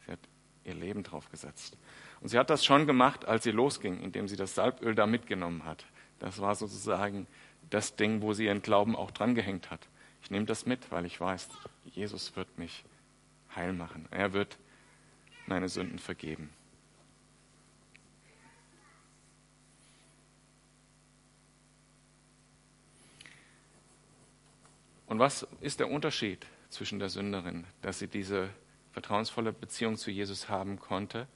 Sie 0.07 0.12
hat 0.12 0.20
ihr 0.64 0.74
Leben 0.74 1.03
drauf 1.03 1.31
gesetzt. 1.31 1.77
Und 2.20 2.29
sie 2.29 2.38
hat 2.38 2.50
das 2.50 2.64
schon 2.64 2.87
gemacht, 2.87 3.27
als 3.27 3.44
sie 3.44 3.50
losging, 3.50 4.00
indem 4.00 4.29
sie 4.29 4.37
das 4.37 4.55
Salböl 4.55 4.94
da 4.94 5.07
mitgenommen 5.07 5.64
hat. 5.64 5.87
Das 6.18 6.40
war 6.40 6.55
sozusagen 6.55 7.27
das 7.70 7.96
Ding, 7.96 8.22
wo 8.22 8.33
sie 8.33 8.46
ihren 8.46 8.62
Glauben 8.62 8.96
auch 8.96 9.11
drangehängt 9.11 9.70
hat. 9.70 9.88
Ich 10.22 10.31
nehme 10.31 10.46
das 10.46 10.64
mit, 10.64 10.90
weil 10.90 11.05
ich 11.05 11.20
weiß, 11.20 11.48
Jesus 11.85 12.35
wird 12.37 12.59
mich 12.59 12.85
heil 13.55 13.72
machen. 13.72 14.07
Er 14.11 14.33
wird 14.33 14.59
meine 15.46 15.68
Sünden 15.68 15.98
vergeben. 15.98 16.50
Und 25.07 25.18
was 25.18 25.46
ist 25.61 25.81
der 25.81 25.90
Unterschied 25.90 26.46
zwischen 26.70 26.98
der 26.98 27.09
Sünderin, 27.09 27.66
dass 27.83 27.98
sie 27.98 28.09
diese 28.09 28.48
vertrauensvolle 28.94 29.52
Beziehung 29.52 29.96
zu 29.96 30.11
Jesus 30.11 30.48
haben 30.48 30.78
konnte, 30.78 31.26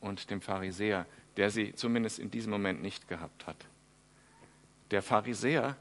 und 0.00 0.30
dem 0.30 0.42
Pharisäer, 0.42 1.06
der 1.38 1.50
sie 1.50 1.74
zumindest 1.74 2.18
in 2.18 2.30
diesem 2.30 2.50
Moment 2.50 2.82
nicht 2.82 3.08
gehabt 3.08 3.46
hat? 3.46 3.56
Der 4.90 5.00
Pharisäer, 5.00 5.76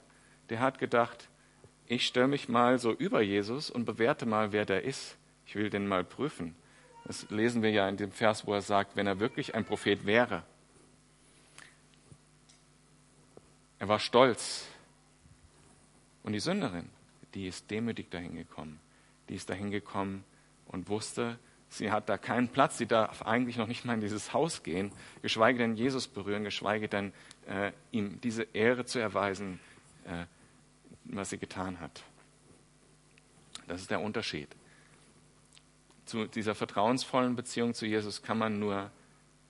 der 0.49 0.61
hat 0.61 0.79
gedacht, 0.79 1.27
ich 1.87 2.07
stelle 2.07 2.29
mich 2.29 2.47
mal 2.47 2.79
so 2.79 2.93
über 2.93 3.21
Jesus 3.21 3.69
und 3.69 3.83
bewerte 3.83 4.25
mal, 4.25 4.53
wer 4.53 4.65
der 4.65 4.83
ist. 4.83 5.17
Ich 5.45 5.55
will 5.55 5.69
den 5.69 5.87
mal 5.87 6.05
prüfen. 6.05 6.55
Das 7.03 7.29
lesen 7.29 7.61
wir 7.61 7.71
ja 7.71 7.89
in 7.89 7.97
dem 7.97 8.13
Vers, 8.13 8.47
wo 8.47 8.53
er 8.53 8.61
sagt, 8.61 8.95
wenn 8.95 9.07
er 9.07 9.19
wirklich 9.19 9.53
ein 9.53 9.65
Prophet 9.65 10.05
wäre. 10.05 10.43
Er 13.79 13.89
war 13.89 13.99
stolz. 13.99 14.65
Und 16.23 16.31
die 16.31 16.39
Sünderin, 16.39 16.87
die 17.33 17.47
ist 17.47 17.69
demütig 17.69 18.09
dahin 18.09 18.35
gekommen. 18.35 18.79
Die 19.27 19.35
ist 19.35 19.49
dahin 19.49 19.69
gekommen 19.69 20.23
und 20.73 20.89
wusste, 20.89 21.39
sie 21.69 21.91
hat 21.91 22.09
da 22.09 22.17
keinen 22.17 22.49
Platz, 22.49 22.77
sie 22.77 22.87
darf 22.87 23.21
eigentlich 23.21 23.57
noch 23.57 23.67
nicht 23.67 23.85
mal 23.85 23.93
in 23.93 24.01
dieses 24.01 24.33
Haus 24.33 24.63
gehen, 24.63 24.91
geschweige 25.21 25.59
denn 25.59 25.75
Jesus 25.75 26.07
berühren, 26.07 26.43
geschweige 26.43 26.89
denn 26.89 27.13
äh, 27.47 27.71
ihm 27.91 28.19
diese 28.19 28.43
Ehre 28.53 28.83
zu 28.83 28.99
erweisen, 28.99 29.59
äh, 30.05 30.25
was 31.05 31.29
sie 31.29 31.37
getan 31.37 31.79
hat. 31.79 32.03
Das 33.67 33.81
ist 33.81 33.91
der 33.91 34.01
Unterschied. 34.01 34.49
Zu 36.05 36.25
dieser 36.25 36.55
vertrauensvollen 36.55 37.35
Beziehung 37.35 37.73
zu 37.73 37.85
Jesus 37.85 38.21
kann 38.21 38.37
man 38.37 38.59
nur 38.59 38.91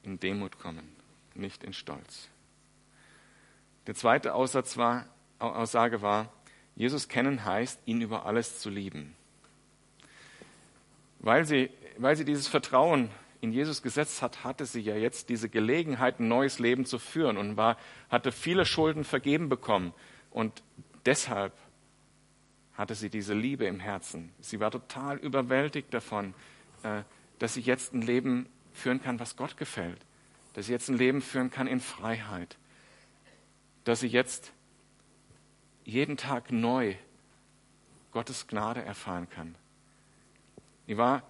in 0.03 0.19
Demut 0.19 0.59
kommen, 0.59 0.87
nicht 1.33 1.63
in 1.63 1.73
Stolz. 1.73 2.27
Der 3.87 3.95
zweite 3.95 4.33
Aussatz 4.33 4.77
war, 4.77 5.07
Aussage 5.39 6.01
war, 6.01 6.31
Jesus 6.75 7.07
kennen 7.07 7.43
heißt, 7.43 7.79
ihn 7.85 8.01
über 8.01 8.25
alles 8.25 8.59
zu 8.59 8.69
lieben. 8.69 9.15
Weil 11.23 11.45
sie, 11.45 11.69
weil 11.97 12.15
sie 12.15 12.25
dieses 12.25 12.47
Vertrauen 12.47 13.09
in 13.39 13.53
Jesus 13.53 13.81
gesetzt 13.81 14.21
hat, 14.21 14.43
hatte 14.43 14.65
sie 14.65 14.81
ja 14.81 14.95
jetzt 14.95 15.29
diese 15.29 15.49
Gelegenheit, 15.49 16.19
ein 16.19 16.27
neues 16.27 16.59
Leben 16.59 16.85
zu 16.85 16.99
führen 16.99 17.37
und 17.37 17.57
war, 17.57 17.77
hatte 18.09 18.31
viele 18.31 18.65
Schulden 18.65 19.05
vergeben 19.05 19.49
bekommen. 19.49 19.93
Und 20.31 20.63
deshalb 21.05 21.53
hatte 22.73 22.93
sie 22.93 23.09
diese 23.09 23.33
Liebe 23.33 23.65
im 23.65 23.79
Herzen. 23.79 24.33
Sie 24.41 24.59
war 24.59 24.69
total 24.69 25.17
überwältigt 25.17 25.93
davon, 25.93 26.33
äh, 26.83 27.03
dass 27.39 27.53
sie 27.53 27.61
jetzt 27.61 27.93
ein 27.93 28.01
Leben 28.01 28.49
führen 28.73 29.01
kann, 29.01 29.19
was 29.19 29.37
Gott 29.37 29.55
gefällt. 29.55 29.99
Dass 30.53 30.65
sie 30.65 30.73
jetzt 30.73 30.89
ein 30.89 30.97
Leben 30.97 31.21
führen 31.21 31.51
kann 31.51 31.67
in 31.67 31.79
Freiheit. 31.79 32.57
Dass 33.85 34.01
sie 34.01 34.07
jetzt 34.07 34.51
jeden 35.85 36.17
Tag 36.17 36.51
neu 36.51 36.95
Gottes 38.11 38.47
Gnade 38.47 38.83
erfahren 38.83 39.29
kann. 39.29 39.55
Sie 40.87 40.97
war 40.97 41.23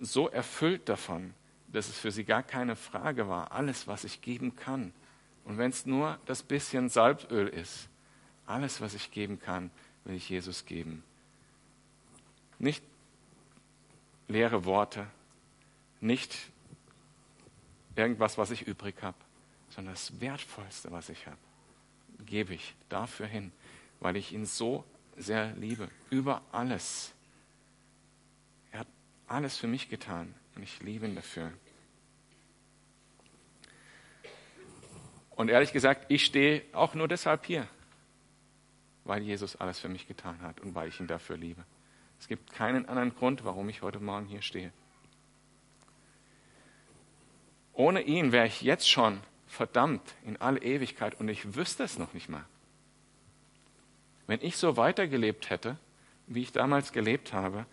so 0.00 0.28
erfüllt 0.28 0.88
davon, 0.88 1.34
dass 1.68 1.88
es 1.88 1.98
für 1.98 2.10
sie 2.10 2.24
gar 2.24 2.42
keine 2.42 2.76
Frage 2.76 3.28
war, 3.28 3.52
alles, 3.52 3.86
was 3.86 4.04
ich 4.04 4.20
geben 4.20 4.56
kann. 4.56 4.92
Und 5.44 5.58
wenn 5.58 5.70
es 5.70 5.86
nur 5.86 6.18
das 6.26 6.42
bisschen 6.42 6.88
Salböl 6.88 7.48
ist, 7.48 7.88
alles, 8.46 8.80
was 8.80 8.94
ich 8.94 9.10
geben 9.10 9.40
kann, 9.40 9.70
will 10.04 10.14
ich 10.14 10.28
Jesus 10.28 10.64
geben. 10.64 11.02
Nicht 12.58 12.82
leere 14.28 14.64
Worte, 14.64 15.06
nicht 16.00 16.36
irgendwas, 17.96 18.38
was 18.38 18.50
ich 18.50 18.66
übrig 18.66 19.02
habe, 19.02 19.18
sondern 19.70 19.94
das 19.94 20.20
Wertvollste, 20.20 20.90
was 20.90 21.08
ich 21.08 21.26
habe, 21.26 21.38
gebe 22.24 22.54
ich 22.54 22.74
dafür 22.88 23.26
hin 23.26 23.52
weil 24.00 24.16
ich 24.16 24.32
ihn 24.32 24.46
so 24.46 24.84
sehr 25.16 25.52
liebe. 25.56 25.88
Über 26.10 26.42
alles. 26.52 27.12
Alles 29.28 29.56
für 29.56 29.66
mich 29.66 29.88
getan 29.88 30.34
und 30.56 30.62
ich 30.62 30.82
liebe 30.82 31.06
ihn 31.06 31.14
dafür. 31.14 31.52
Und 35.36 35.50
ehrlich 35.50 35.72
gesagt, 35.72 36.06
ich 36.08 36.24
stehe 36.24 36.62
auch 36.72 36.94
nur 36.94 37.06
deshalb 37.06 37.46
hier, 37.46 37.68
weil 39.04 39.22
Jesus 39.22 39.54
alles 39.54 39.78
für 39.78 39.88
mich 39.88 40.08
getan 40.08 40.42
hat 40.42 40.60
und 40.60 40.74
weil 40.74 40.88
ich 40.88 40.98
ihn 40.98 41.06
dafür 41.06 41.36
liebe. 41.36 41.64
Es 42.18 42.26
gibt 42.26 42.52
keinen 42.52 42.88
anderen 42.88 43.14
Grund, 43.14 43.44
warum 43.44 43.68
ich 43.68 43.82
heute 43.82 44.00
Morgen 44.00 44.26
hier 44.26 44.42
stehe. 44.42 44.72
Ohne 47.72 48.02
ihn 48.02 48.32
wäre 48.32 48.46
ich 48.46 48.62
jetzt 48.62 48.90
schon 48.90 49.20
verdammt 49.46 50.02
in 50.24 50.36
alle 50.38 50.60
Ewigkeit 50.60 51.14
und 51.20 51.28
ich 51.28 51.54
wüsste 51.54 51.84
es 51.84 51.98
noch 51.98 52.14
nicht 52.14 52.28
mal. 52.28 52.44
Wenn 54.26 54.40
ich 54.42 54.56
so 54.56 54.76
weitergelebt 54.76 55.50
hätte, 55.50 55.78
wie 56.26 56.42
ich 56.42 56.50
damals 56.50 56.92
gelebt 56.92 57.32
habe, 57.32 57.64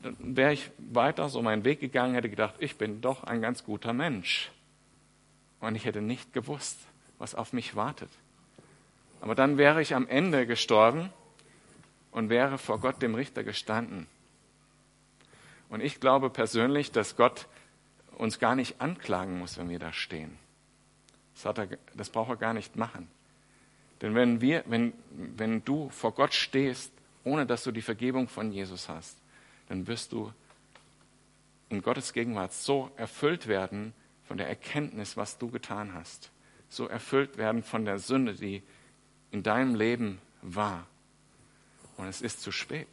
dann 0.00 0.16
wäre 0.36 0.52
ich 0.52 0.70
weiter 0.78 1.28
so 1.28 1.42
meinen 1.42 1.64
Weg 1.64 1.80
gegangen, 1.80 2.14
hätte 2.14 2.30
gedacht, 2.30 2.54
ich 2.58 2.76
bin 2.76 3.00
doch 3.00 3.24
ein 3.24 3.40
ganz 3.40 3.64
guter 3.64 3.92
Mensch. 3.92 4.50
Und 5.60 5.74
ich 5.74 5.84
hätte 5.84 6.02
nicht 6.02 6.32
gewusst, 6.32 6.78
was 7.18 7.34
auf 7.34 7.52
mich 7.52 7.76
wartet. 7.76 8.10
Aber 9.20 9.34
dann 9.34 9.58
wäre 9.58 9.80
ich 9.80 9.94
am 9.94 10.06
Ende 10.06 10.46
gestorben 10.46 11.10
und 12.12 12.28
wäre 12.28 12.58
vor 12.58 12.78
Gott 12.80 13.02
dem 13.02 13.14
Richter 13.14 13.42
gestanden. 13.42 14.06
Und 15.68 15.80
ich 15.82 15.98
glaube 16.00 16.30
persönlich, 16.30 16.92
dass 16.92 17.16
Gott 17.16 17.46
uns 18.18 18.38
gar 18.38 18.54
nicht 18.54 18.80
anklagen 18.80 19.38
muss, 19.38 19.58
wenn 19.58 19.68
wir 19.68 19.78
da 19.78 19.92
stehen. 19.92 20.38
Das, 21.34 21.58
er, 21.58 21.68
das 21.94 22.10
braucht 22.10 22.30
er 22.30 22.36
gar 22.36 22.54
nicht 22.54 22.76
machen. 22.76 23.08
Denn 24.00 24.14
wenn, 24.14 24.40
wir, 24.40 24.62
wenn, 24.66 24.92
wenn 25.10 25.64
du 25.64 25.88
vor 25.90 26.12
Gott 26.12 26.34
stehst, 26.34 26.92
ohne 27.24 27.46
dass 27.46 27.64
du 27.64 27.72
die 27.72 27.82
Vergebung 27.82 28.28
von 28.28 28.52
Jesus 28.52 28.88
hast, 28.88 29.16
dann 29.68 29.86
wirst 29.86 30.12
du 30.12 30.32
in 31.68 31.82
Gottes 31.82 32.12
Gegenwart 32.12 32.52
so 32.52 32.90
erfüllt 32.96 33.48
werden 33.48 33.92
von 34.24 34.38
der 34.38 34.48
Erkenntnis, 34.48 35.16
was 35.16 35.38
du 35.38 35.50
getan 35.50 35.94
hast. 35.94 36.30
So 36.68 36.86
erfüllt 36.86 37.38
werden 37.38 37.62
von 37.62 37.84
der 37.84 37.98
Sünde, 37.98 38.34
die 38.34 38.62
in 39.30 39.42
deinem 39.42 39.74
Leben 39.74 40.20
war. 40.42 40.86
Und 41.96 42.06
es 42.06 42.22
ist 42.22 42.42
zu 42.42 42.52
spät. 42.52 42.88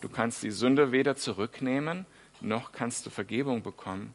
Du 0.00 0.08
kannst 0.08 0.42
die 0.42 0.50
Sünde 0.50 0.92
weder 0.92 1.16
zurücknehmen, 1.16 2.06
noch 2.40 2.72
kannst 2.72 3.04
du 3.04 3.10
Vergebung 3.10 3.62
bekommen. 3.62 4.14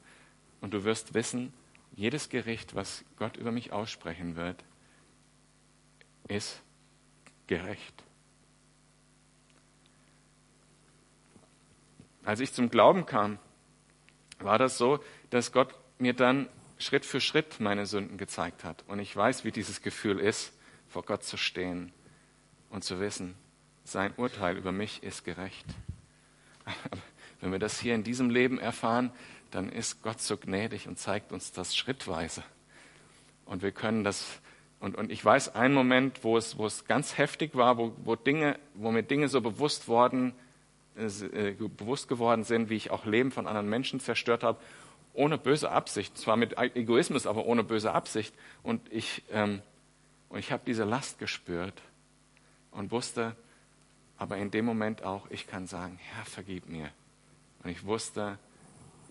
Und 0.61 0.73
du 0.73 0.83
wirst 0.83 1.13
wissen, 1.13 1.53
jedes 1.95 2.29
Gericht, 2.29 2.73
was 2.73 3.03
Gott 3.17 3.37
über 3.37 3.51
mich 3.51 3.71
aussprechen 3.71 4.35
wird, 4.35 4.63
ist 6.27 6.61
gerecht. 7.47 8.02
Als 12.23 12.39
ich 12.39 12.53
zum 12.53 12.69
Glauben 12.69 13.05
kam, 13.05 13.37
war 14.39 14.57
das 14.57 14.77
so, 14.77 14.99
dass 15.29 15.51
Gott 15.51 15.73
mir 15.99 16.13
dann 16.13 16.47
Schritt 16.77 17.05
für 17.05 17.21
Schritt 17.21 17.59
meine 17.59 17.85
Sünden 17.85 18.17
gezeigt 18.17 18.63
hat. 18.63 18.83
Und 18.87 18.99
ich 18.99 19.15
weiß, 19.15 19.43
wie 19.45 19.51
dieses 19.51 19.81
Gefühl 19.81 20.19
ist, 20.19 20.53
vor 20.87 21.03
Gott 21.03 21.23
zu 21.23 21.37
stehen 21.37 21.91
und 22.69 22.83
zu 22.83 22.99
wissen, 22.99 23.35
sein 23.83 24.13
Urteil 24.17 24.57
über 24.57 24.71
mich 24.71 25.03
ist 25.03 25.23
gerecht. 25.23 25.65
Wenn 27.41 27.51
wir 27.51 27.59
das 27.59 27.79
hier 27.79 27.95
in 27.95 28.03
diesem 28.03 28.29
Leben 28.29 28.59
erfahren, 28.59 29.11
dann 29.51 29.69
ist 29.69 30.01
Gott 30.01 30.21
so 30.21 30.37
gnädig 30.37 30.87
und 30.87 30.97
zeigt 30.97 31.31
uns 31.31 31.51
das 31.51 31.75
schrittweise. 31.75 32.43
Und 33.45 33.61
wir 33.61 33.71
können 33.71 34.03
das 34.03 34.39
und, 34.79 34.97
und 34.97 35.13
ich 35.13 35.23
weiß 35.23 35.55
einen 35.55 35.73
Moment, 35.73 36.25
wo 36.25 36.35
es, 36.35 36.57
wo 36.57 36.65
es 36.65 36.83
ganz 36.83 37.17
heftig 37.17 37.55
war, 37.55 37.77
wo, 37.77 37.95
wo, 38.03 38.17
Dinge, 38.17 38.59
wo 38.73 38.91
mir 38.91 39.03
Dinge 39.03 39.29
so 39.29 39.39
bewusst, 39.39 39.87
worden, 39.87 40.31
äh, 40.31 40.42
bewusst 40.95 42.07
geworden 42.07 42.43
sind, 42.43 42.69
wie 42.69 42.75
ich 42.75 42.91
auch 42.91 43.05
Leben 43.05 43.31
von 43.31 43.47
anderen 43.47 43.69
Menschen 43.69 43.99
zerstört 43.99 44.43
habe, 44.43 44.59
ohne 45.13 45.37
böse 45.37 45.69
Absicht, 45.69 46.17
zwar 46.17 46.37
mit 46.37 46.57
Egoismus, 46.57 47.27
aber 47.27 47.45
ohne 47.45 47.63
böse 47.63 47.93
Absicht. 47.93 48.33
Und 48.63 48.81
ich, 48.91 49.23
ähm, 49.31 49.61
und 50.29 50.39
ich 50.39 50.51
habe 50.51 50.63
diese 50.65 50.83
Last 50.83 51.19
gespürt 51.19 51.81
und 52.71 52.91
wusste, 52.91 53.35
aber 54.17 54.37
in 54.37 54.51
dem 54.51 54.65
Moment 54.65 55.03
auch, 55.03 55.29
ich 55.29 55.47
kann 55.47 55.67
sagen, 55.67 55.99
Herr, 56.01 56.25
vergib 56.25 56.67
mir. 56.67 56.89
Und 57.63 57.69
ich 57.69 57.85
wusste, 57.85 58.39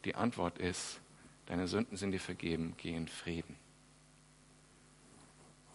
die 0.04 0.14
Antwort 0.14 0.58
ist, 0.58 1.00
deine 1.46 1.68
Sünden 1.68 1.96
sind 1.96 2.12
dir 2.12 2.20
vergeben, 2.20 2.74
geh 2.78 2.94
in 2.94 3.08
Frieden 3.08 3.56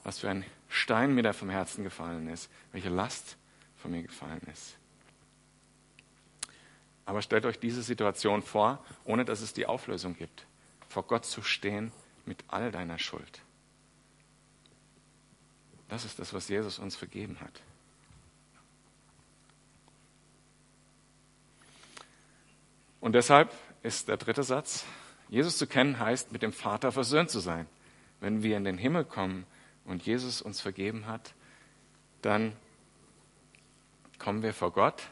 was 0.08 0.20
für 0.20 0.30
ein 0.30 0.46
Stein 0.70 1.14
mir 1.14 1.22
da 1.22 1.34
vom 1.34 1.50
Herzen 1.50 1.84
gefallen 1.84 2.30
ist, 2.30 2.50
welche 2.72 2.88
Last 2.88 3.36
von 3.76 3.92
mir 3.92 4.04
gefallen 4.04 4.42
ist. 4.54 4.78
Aber 7.08 7.22
stellt 7.22 7.46
euch 7.46 7.58
diese 7.58 7.82
Situation 7.84 8.42
vor, 8.42 8.84
ohne 9.06 9.24
dass 9.24 9.40
es 9.40 9.54
die 9.54 9.66
Auflösung 9.66 10.18
gibt. 10.18 10.46
Vor 10.90 11.04
Gott 11.04 11.24
zu 11.24 11.42
stehen 11.42 11.94
mit 12.26 12.44
all 12.50 12.70
deiner 12.70 13.00
Schuld. 13.00 13.42
Das 15.88 16.04
ist 16.04 16.20
das, 16.20 16.34
was 16.34 16.50
Jesus 16.50 16.80
uns 16.80 16.98
vergeben 16.98 17.40
hat. 17.40 17.62
Und 23.00 23.14
deshalb 23.14 23.54
ist 23.84 24.10
der 24.10 24.18
dritte 24.18 24.44
Satz, 24.44 24.84
Jesus 25.30 25.58
zu 25.58 25.66
kennen 25.66 26.00
heißt, 26.00 26.34
mit 26.34 26.42
dem 26.42 26.52
Vater 26.52 26.92
versöhnt 26.92 27.30
zu 27.30 27.40
sein. 27.40 27.68
Wenn 28.20 28.44
wir 28.44 28.58
in 28.58 28.66
den 28.66 28.78
Himmel 28.78 29.06
kommen 29.06 29.46
und 29.86 30.06
Jesus 30.06 30.42
uns 30.42 30.60
vergeben 30.60 31.08
hat, 31.08 31.34
dann 32.22 32.52
kommen 34.20 34.44
wir 34.44 34.54
vor 34.54 34.74
Gott 34.74 35.04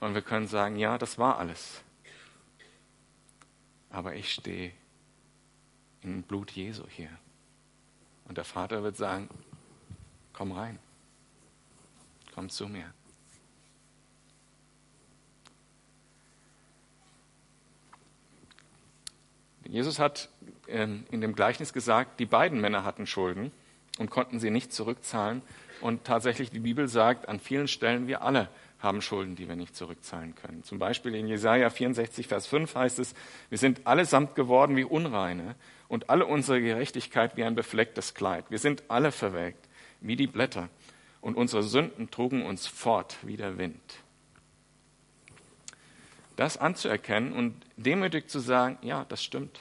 und 0.00 0.14
wir 0.14 0.22
können 0.22 0.46
sagen, 0.46 0.76
ja, 0.76 0.98
das 0.98 1.18
war 1.18 1.38
alles. 1.38 1.82
Aber 3.90 4.14
ich 4.14 4.32
stehe 4.32 4.72
im 6.02 6.22
Blut 6.22 6.50
Jesu 6.50 6.84
hier. 6.88 7.10
Und 8.26 8.36
der 8.36 8.44
Vater 8.44 8.82
wird 8.82 8.96
sagen, 8.96 9.28
komm 10.32 10.52
rein, 10.52 10.78
komm 12.34 12.50
zu 12.50 12.68
mir. 12.68 12.92
Jesus 19.64 19.98
hat 19.98 20.28
ähm, 20.68 21.06
in 21.10 21.20
dem 21.20 21.34
Gleichnis 21.34 21.72
gesagt, 21.72 22.20
die 22.20 22.26
beiden 22.26 22.60
Männer 22.60 22.84
hatten 22.84 23.06
Schulden 23.06 23.50
und 23.98 24.10
konnten 24.10 24.38
sie 24.38 24.50
nicht 24.50 24.72
zurückzahlen. 24.72 25.42
Und 25.80 26.04
tatsächlich, 26.04 26.50
die 26.50 26.60
Bibel 26.60 26.88
sagt, 26.88 27.28
an 27.28 27.40
vielen 27.40 27.68
Stellen, 27.68 28.06
wir 28.06 28.22
alle 28.22 28.48
haben 28.78 29.00
Schulden, 29.00 29.36
die 29.36 29.48
wir 29.48 29.56
nicht 29.56 29.74
zurückzahlen 29.74 30.34
können. 30.34 30.62
Zum 30.62 30.78
Beispiel 30.78 31.14
in 31.14 31.26
Jesaja 31.26 31.70
64, 31.70 32.26
Vers 32.26 32.46
5 32.46 32.74
heißt 32.74 32.98
es, 32.98 33.14
wir 33.48 33.58
sind 33.58 33.86
allesamt 33.86 34.34
geworden 34.34 34.76
wie 34.76 34.84
Unreine 34.84 35.54
und 35.88 36.10
alle 36.10 36.26
unsere 36.26 36.60
Gerechtigkeit 36.60 37.36
wie 37.36 37.44
ein 37.44 37.54
beflecktes 37.54 38.14
Kleid. 38.14 38.44
Wir 38.50 38.58
sind 38.58 38.84
alle 38.88 39.12
verwelkt 39.12 39.68
wie 40.00 40.16
die 40.16 40.26
Blätter 40.26 40.68
und 41.20 41.36
unsere 41.36 41.62
Sünden 41.62 42.10
trugen 42.10 42.44
uns 42.44 42.66
fort 42.66 43.16
wie 43.22 43.36
der 43.36 43.58
Wind. 43.58 43.80
Das 46.36 46.58
anzuerkennen 46.58 47.32
und 47.32 47.54
demütig 47.76 48.28
zu 48.28 48.40
sagen, 48.40 48.78
ja, 48.82 49.06
das 49.08 49.24
stimmt. 49.24 49.60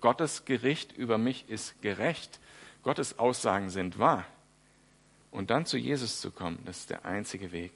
Gottes 0.00 0.44
Gericht 0.44 0.92
über 0.92 1.18
mich 1.18 1.48
ist 1.48 1.82
gerecht. 1.82 2.38
Gottes 2.84 3.18
Aussagen 3.18 3.68
sind 3.68 3.98
wahr. 3.98 4.24
Und 5.32 5.50
dann 5.50 5.66
zu 5.66 5.76
Jesus 5.76 6.20
zu 6.20 6.30
kommen, 6.30 6.60
das 6.64 6.78
ist 6.78 6.90
der 6.90 7.04
einzige 7.04 7.52
Weg, 7.52 7.72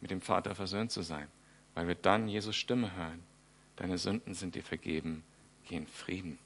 mit 0.00 0.10
dem 0.10 0.20
Vater 0.20 0.54
versöhnt 0.54 0.90
zu 0.90 1.02
sein, 1.02 1.28
weil 1.74 1.88
wir 1.88 1.94
dann 1.94 2.28
Jesus 2.28 2.56
Stimme 2.56 2.94
hören. 2.94 3.22
Deine 3.76 3.98
Sünden 3.98 4.34
sind 4.34 4.54
dir 4.54 4.62
vergeben, 4.62 5.24
geh 5.68 5.76
in 5.76 5.86
Frieden. 5.86 6.38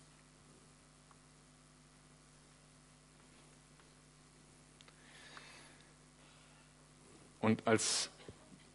Und 7.40 7.66
als 7.66 8.10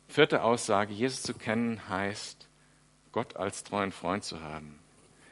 vierte 0.07 0.43
Aussage, 0.43 0.93
Jesus 0.93 1.21
zu 1.21 1.33
kennen 1.33 1.87
heißt, 1.87 2.47
Gott 3.11 3.37
als 3.37 3.63
treuen 3.63 3.91
Freund 3.91 4.23
zu 4.23 4.41
haben. 4.41 4.79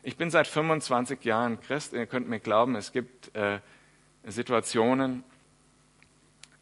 Ich 0.03 0.15
bin 0.17 0.29
seit 0.29 0.47
25 0.47 1.23
Jahren 1.25 1.59
Christ. 1.59 1.93
Ihr 1.93 2.05
könnt 2.05 2.29
mir 2.29 2.39
glauben, 2.39 2.75
es 2.75 2.91
gibt 2.91 3.35
äh, 3.35 3.59
Situationen, 4.25 5.23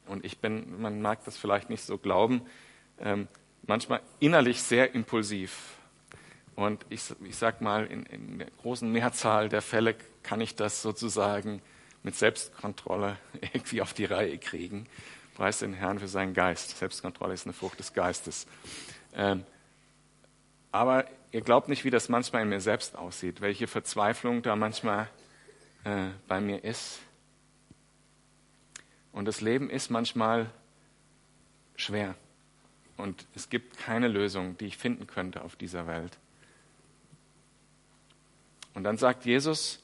und 0.06 0.26
ich 0.26 0.40
bin, 0.40 0.82
man 0.82 1.02
mag 1.02 1.24
das 1.26 1.38
vielleicht 1.38 1.70
nicht 1.70 1.84
so 1.84 1.98
glauben, 1.98 2.42
ähm, 3.00 3.28
manchmal 3.66 4.02
innerlich 4.20 4.62
sehr 4.62 4.94
impulsiv. 4.94 5.78
Und 6.56 6.86
ich, 6.90 7.04
ich 7.24 7.36
sag 7.36 7.62
mal, 7.62 7.86
in, 7.88 8.06
in 8.06 8.40
der 8.40 8.52
großen 8.62 8.92
Mehrzahl 8.92 9.50
der 9.50 9.62
Fälle 9.62 9.96
kann 10.22 10.42
ich 10.42 10.56
das 10.56 10.82
sozusagen 10.82 11.62
mit 12.04 12.16
Selbstkontrolle 12.16 13.18
irgendwie 13.42 13.82
auf 13.82 13.94
die 13.94 14.06
Reihe 14.06 14.38
kriegen. 14.38 14.88
Preis 15.36 15.60
den 15.60 15.74
Herrn 15.74 16.00
für 16.00 16.08
seinen 16.08 16.34
Geist. 16.34 16.78
Selbstkontrolle 16.78 17.34
ist 17.34 17.46
eine 17.46 17.54
Frucht 17.54 17.80
des 17.80 17.94
Geistes. 17.94 18.46
Ähm, 19.16 19.44
aber 20.72 21.06
ihr 21.32 21.42
glaubt 21.42 21.70
nicht, 21.70 21.86
wie 21.86 21.90
das 21.90 22.10
manchmal 22.10 22.44
in 22.44 22.50
mir 22.50 22.62
selbst 22.62 22.96
aussieht, 22.96 23.42
welche 23.42 23.68
Verzweiflung 23.68 24.44
da 24.44 24.56
manchmal 24.56 25.10
äh, 25.84 26.10
bei 26.28 26.40
mir 26.40 26.64
ist. 26.64 27.00
Und 29.12 29.26
das 29.26 29.42
Leben 29.42 29.70
ist 29.70 29.90
manchmal 29.90 30.50
schwer. 31.76 32.16
Und 32.98 33.26
es 33.36 33.50
gibt 33.50 33.78
keine 33.78 34.08
Lösung, 34.08 34.58
die 34.58 34.68
ich 34.68 34.78
finden 34.78 35.08
könnte 35.08 35.44
auf 35.44 35.56
dieser 35.56 35.88
Welt. 35.88 36.18
Und 38.74 38.84
dann 38.84 38.98
sagt 38.98 39.26
Jesus 39.26 39.84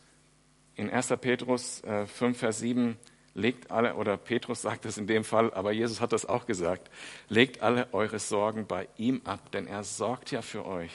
in 0.76 0.90
1. 0.90 1.08
Petrus 1.22 1.82
5, 1.82 2.22
äh, 2.22 2.34
Vers 2.34 2.60
7, 2.60 2.98
legt 3.34 3.72
alle, 3.72 3.96
oder 3.96 4.18
Petrus 4.18 4.62
sagt 4.62 4.86
es 4.86 4.98
in 4.98 5.08
dem 5.08 5.24
Fall, 5.24 5.54
aber 5.54 5.72
Jesus 5.72 6.02
hat 6.02 6.12
das 6.12 6.26
auch 6.26 6.46
gesagt, 6.46 6.90
legt 7.28 7.62
alle 7.62 7.94
eure 7.94 8.20
Sorgen 8.20 8.66
bei 8.66 8.88
ihm 8.98 9.22
ab, 9.26 9.52
denn 9.52 9.68
er 9.68 9.84
sorgt 9.84 10.32
ja 10.32 10.42
für 10.42 10.66
euch. 10.66 10.92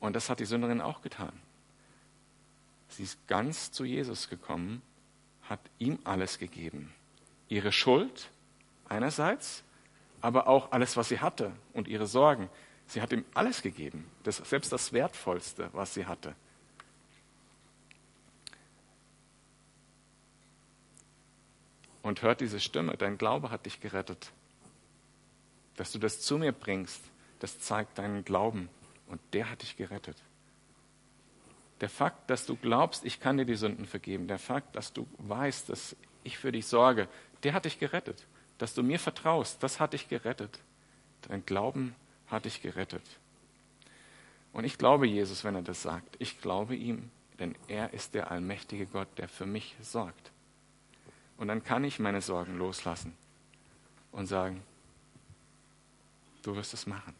Und 0.00 0.14
das 0.14 0.28
hat 0.28 0.40
die 0.40 0.44
Sünderin 0.44 0.80
auch 0.80 1.02
getan. 1.02 1.32
Sie 2.88 3.02
ist 3.02 3.26
ganz 3.26 3.72
zu 3.72 3.84
Jesus 3.84 4.28
gekommen 4.28 4.82
hat 5.48 5.60
ihm 5.78 5.98
alles 6.04 6.38
gegeben. 6.38 6.92
Ihre 7.48 7.72
Schuld 7.72 8.28
einerseits, 8.88 9.62
aber 10.20 10.48
auch 10.48 10.72
alles, 10.72 10.96
was 10.96 11.08
sie 11.08 11.20
hatte 11.20 11.52
und 11.72 11.88
ihre 11.88 12.06
Sorgen. 12.06 12.48
Sie 12.86 13.00
hat 13.00 13.12
ihm 13.12 13.24
alles 13.34 13.62
gegeben, 13.62 14.10
das, 14.22 14.36
selbst 14.36 14.72
das 14.72 14.92
Wertvollste, 14.92 15.70
was 15.72 15.94
sie 15.94 16.06
hatte. 16.06 16.34
Und 22.02 22.22
hört 22.22 22.40
diese 22.40 22.60
Stimme, 22.60 22.96
dein 22.96 23.18
Glaube 23.18 23.50
hat 23.50 23.66
dich 23.66 23.80
gerettet. 23.80 24.30
Dass 25.76 25.90
du 25.90 25.98
das 25.98 26.20
zu 26.20 26.38
mir 26.38 26.52
bringst, 26.52 27.02
das 27.40 27.58
zeigt 27.58 27.98
deinen 27.98 28.24
Glauben 28.24 28.68
und 29.08 29.20
der 29.32 29.50
hat 29.50 29.62
dich 29.62 29.76
gerettet. 29.76 30.16
Der 31.80 31.90
Fakt, 31.90 32.30
dass 32.30 32.46
du 32.46 32.56
glaubst, 32.56 33.04
ich 33.04 33.20
kann 33.20 33.36
dir 33.36 33.44
die 33.44 33.56
Sünden 33.56 33.86
vergeben, 33.86 34.28
der 34.28 34.38
Fakt, 34.38 34.76
dass 34.76 34.92
du 34.92 35.06
weißt, 35.18 35.68
dass 35.68 35.96
ich 36.22 36.38
für 36.38 36.52
dich 36.52 36.66
sorge, 36.66 37.08
der 37.42 37.52
hat 37.52 37.64
dich 37.64 37.78
gerettet. 37.78 38.26
Dass 38.58 38.74
du 38.74 38.82
mir 38.82 38.98
vertraust, 38.98 39.62
das 39.62 39.80
hat 39.80 39.92
dich 39.92 40.08
gerettet. 40.08 40.60
Dein 41.22 41.44
Glauben 41.44 41.94
hat 42.28 42.44
dich 42.44 42.62
gerettet. 42.62 43.02
Und 44.52 44.64
ich 44.64 44.78
glaube 44.78 45.06
Jesus, 45.06 45.44
wenn 45.44 45.54
er 45.54 45.62
das 45.62 45.82
sagt. 45.82 46.16
Ich 46.18 46.40
glaube 46.40 46.74
ihm, 46.74 47.10
denn 47.38 47.54
er 47.68 47.92
ist 47.92 48.14
der 48.14 48.30
allmächtige 48.30 48.86
Gott, 48.86 49.08
der 49.18 49.28
für 49.28 49.46
mich 49.46 49.76
sorgt. 49.82 50.32
Und 51.36 51.48
dann 51.48 51.62
kann 51.62 51.84
ich 51.84 51.98
meine 51.98 52.22
Sorgen 52.22 52.56
loslassen 52.56 53.14
und 54.12 54.26
sagen, 54.26 54.62
du 56.42 56.56
wirst 56.56 56.72
es 56.72 56.86
machen. 56.86 57.14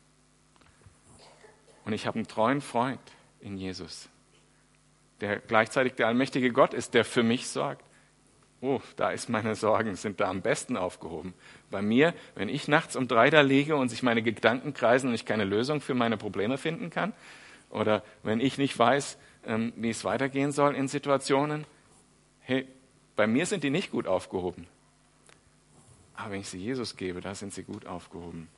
Und 1.85 1.92
ich 1.92 2.07
habe 2.07 2.16
einen 2.16 2.27
treuen 2.27 2.61
Freund 2.61 3.01
in 3.40 3.59
Jesus, 3.59 4.09
der 5.20 5.38
gleichzeitig 5.38 5.94
der 5.94 6.09
allmächtige 6.09 6.53
Gott 6.53 6.75
ist, 6.75 6.94
der 6.94 7.05
für 7.05 7.22
mich 7.22 7.46
sorgt. 7.46 7.85
Oh, 8.69 8.83
da 8.97 9.11
ist 9.11 9.29
meine 9.29 9.55
Sorgen, 9.55 9.95
sind 9.95 10.19
da 10.19 10.29
am 10.29 10.43
besten 10.43 10.77
aufgehoben. 10.77 11.35
Bei 11.71 11.83
mir, 11.83 12.15
wenn 12.35 12.49
ich 12.49 12.67
nachts 12.67 12.97
um 12.97 13.07
drei 13.07 13.31
da 13.31 13.43
liege 13.43 13.77
und 13.77 13.91
sich 13.91 14.03
meine 14.03 14.23
Gedanken 14.23 14.75
kreisen 14.75 15.11
und 15.11 15.15
ich 15.15 15.25
keine 15.25 15.45
Lösung 15.45 15.81
für 15.81 15.95
meine 15.95 16.17
Probleme 16.17 16.59
finden 16.59 16.91
kann, 16.91 17.13
oder 17.71 18.03
wenn 18.25 18.41
ich 18.41 18.59
nicht 18.59 18.77
weiß, 18.77 19.19
ähm, 19.47 19.73
wie 19.77 19.91
es 19.91 20.03
weitergehen 20.05 20.51
soll 20.51 20.75
in 20.75 20.89
Situationen, 20.89 21.65
hey, 22.41 22.67
bei 23.15 23.29
mir 23.29 23.47
sind 23.47 23.63
die 23.63 23.71
nicht 23.71 23.93
gut 23.93 24.09
aufgehoben. 24.09 24.67
Aber 26.17 26.33
wenn 26.33 26.41
ich 26.41 26.49
sie 26.49 26.59
Jesus 26.59 26.97
gebe, 26.97 27.21
da 27.21 27.37
sind 27.37 27.55
sie 27.55 27.63
gut 27.63 27.87
aufgehoben. 27.87 28.49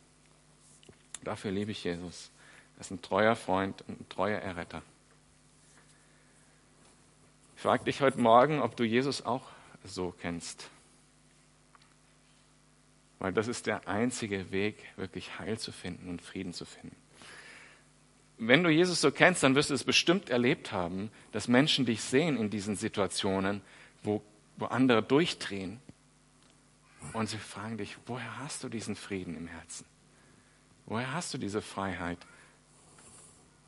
Dafür 1.22 1.50
liebe 1.50 1.72
ich 1.72 1.84
Jesus. 1.84 2.30
Er 2.76 2.80
ist 2.80 2.92
ein 2.92 3.02
treuer 3.02 3.36
Freund 3.36 3.84
und 3.86 4.00
ein 4.00 4.08
treuer 4.08 4.38
Erretter. 4.38 4.80
Ich 7.56 7.62
frage 7.62 7.84
dich 7.84 8.00
heute 8.00 8.18
Morgen, 8.18 8.62
ob 8.62 8.74
du 8.74 8.84
Jesus 8.84 9.26
auch 9.26 9.42
so 9.88 10.14
kennst. 10.20 10.70
Weil 13.18 13.32
das 13.32 13.48
ist 13.48 13.66
der 13.66 13.88
einzige 13.88 14.52
Weg, 14.52 14.76
wirklich 14.96 15.38
Heil 15.38 15.58
zu 15.58 15.72
finden 15.72 16.08
und 16.08 16.22
Frieden 16.22 16.52
zu 16.52 16.64
finden. 16.64 16.96
Wenn 18.38 18.62
du 18.62 18.70
Jesus 18.70 19.00
so 19.00 19.10
kennst, 19.10 19.42
dann 19.42 19.56
wirst 19.56 19.70
du 19.70 19.74
es 19.74 19.82
bestimmt 19.82 20.30
erlebt 20.30 20.70
haben, 20.70 21.10
dass 21.32 21.48
Menschen 21.48 21.86
dich 21.86 22.00
sehen 22.00 22.36
in 22.36 22.50
diesen 22.50 22.76
Situationen, 22.76 23.62
wo, 24.04 24.22
wo 24.56 24.66
andere 24.66 25.02
durchdrehen. 25.02 25.80
Und 27.12 27.28
sie 27.28 27.38
fragen 27.38 27.78
dich, 27.78 27.96
woher 28.06 28.38
hast 28.38 28.62
du 28.62 28.68
diesen 28.68 28.94
Frieden 28.94 29.36
im 29.36 29.48
Herzen? 29.48 29.84
Woher 30.86 31.12
hast 31.12 31.34
du 31.34 31.38
diese 31.38 31.60
Freiheit? 31.60 32.18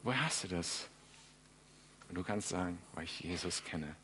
Woher 0.05 0.25
hast 0.25 0.45
du 0.45 0.49
das? 0.49 0.89
Und 2.09 2.15
du 2.15 2.23
kannst 2.23 2.49
sagen, 2.49 2.79
weil 2.95 3.05
ich 3.05 3.21
Jesus 3.21 3.65
kenne. 3.65 3.95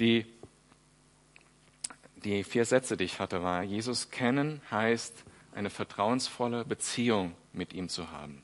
Die 0.00 0.26
die 2.24 2.44
vier 2.44 2.64
Sätze, 2.64 2.96
die 2.96 3.04
ich 3.04 3.18
hatte, 3.18 3.42
war, 3.42 3.62
Jesus 3.62 4.10
kennen 4.10 4.60
heißt, 4.70 5.24
eine 5.54 5.70
vertrauensvolle 5.70 6.64
Beziehung 6.64 7.34
mit 7.52 7.72
ihm 7.72 7.88
zu 7.88 8.10
haben. 8.10 8.42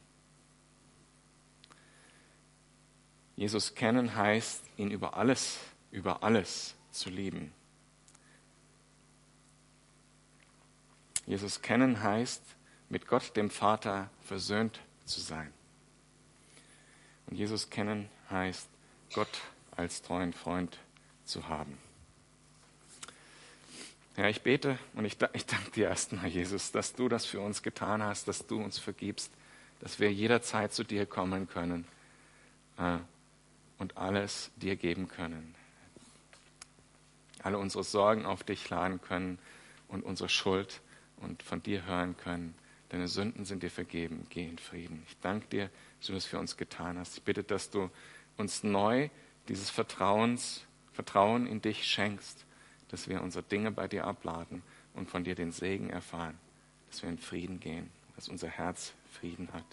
Jesus 3.37 3.75
kennen 3.75 4.17
heißt, 4.17 4.65
ihn 4.79 4.91
über 4.91 5.17
alles, 5.17 5.59
über 5.91 6.23
alles 6.23 6.75
zu 6.91 7.11
lieben. 7.11 7.53
Jesus 11.27 11.61
kennen 11.61 12.03
heißt, 12.03 12.43
mit 12.89 13.07
Gott, 13.07 13.37
dem 13.37 13.51
Vater, 13.51 14.09
versöhnt 14.23 14.81
zu 15.05 15.21
sein. 15.21 15.53
Und 17.27 17.37
Jesus 17.37 17.69
kennen 17.69 18.09
heißt, 18.31 18.69
Gott 19.13 19.41
als 19.73 20.01
treuen 20.01 20.33
Freund 20.33 20.79
zu 21.27 21.49
haben. 21.49 21.77
Ja, 24.17 24.29
ich 24.29 24.41
bete 24.41 24.79
und 24.95 25.05
ich, 25.05 25.19
ich 25.35 25.45
danke 25.45 25.71
dir 25.73 25.89
erstmal, 25.89 26.27
Jesus, 26.27 26.73
dass 26.73 26.95
du 26.95 27.09
das 27.09 27.27
für 27.27 27.41
uns 27.41 27.63
getan 27.63 28.03
hast, 28.03 28.29
dass 28.29 28.47
du 28.47 28.63
uns 28.63 28.79
vergibst, 28.79 29.31
dass 29.81 30.01
wir 30.01 30.11
jederzeit 30.11 30.73
zu 30.73 30.85
dir 30.85 31.05
kommen 31.05 31.49
können 31.49 31.87
äh, 32.79 32.99
und 33.79 33.99
alles 33.99 34.51
dir 34.57 34.77
geben 34.77 35.09
können. 35.09 35.55
Alle 37.43 37.59
unsere 37.59 37.85
Sorgen 37.85 38.25
auf 38.25 38.43
dich 38.43 38.69
laden 38.71 39.03
können 39.03 39.39
und 39.89 40.03
unsere 40.03 40.31
Schuld 40.31 40.81
und 41.19 41.43
von 41.43 41.63
dir 41.63 41.85
hören 41.85 42.17
können. 42.17 42.55
Deine 42.89 43.09
Sünden 43.09 43.45
sind 43.45 43.63
dir 43.63 43.71
vergeben. 43.71 44.27
Geh 44.31 44.49
in 44.49 44.59
Frieden. 44.59 45.03
Ich 45.09 45.17
danke 45.21 45.47
dir, 45.49 45.71
dass 45.99 46.07
du 46.07 46.13
das 46.15 46.25
für 46.25 46.39
uns 46.39 46.57
getan 46.57 46.99
hast. 46.99 47.19
Ich 47.19 47.23
bitte, 47.23 47.45
dass 47.45 47.71
du 47.71 47.91
uns 48.37 48.63
neu 48.63 49.11
dieses 49.49 49.71
Vertrauens, 49.71 50.63
Vertrauen 50.97 51.47
in 51.47 51.63
dich 51.63 51.87
schenkst 51.87 52.47
dass 52.89 53.09
wir 53.09 53.23
unsere 53.23 53.45
Dinge 53.45 53.71
bei 53.71 53.89
dir 53.89 54.05
abladen 54.05 54.63
und 54.95 55.11
von 55.11 55.25
dir 55.25 55.35
den 55.35 55.53
Segen 55.53 55.91
erfahren, 55.91 56.39
dass 56.91 57.03
wir 57.03 57.09
in 57.09 57.19
Frieden 57.19 57.61
gehen, 57.61 57.91
dass 58.15 58.29
unser 58.29 58.49
Herz 58.49 58.95
Frieden 59.13 59.53
hat. 59.53 59.65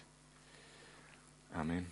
Amen. 1.53 1.85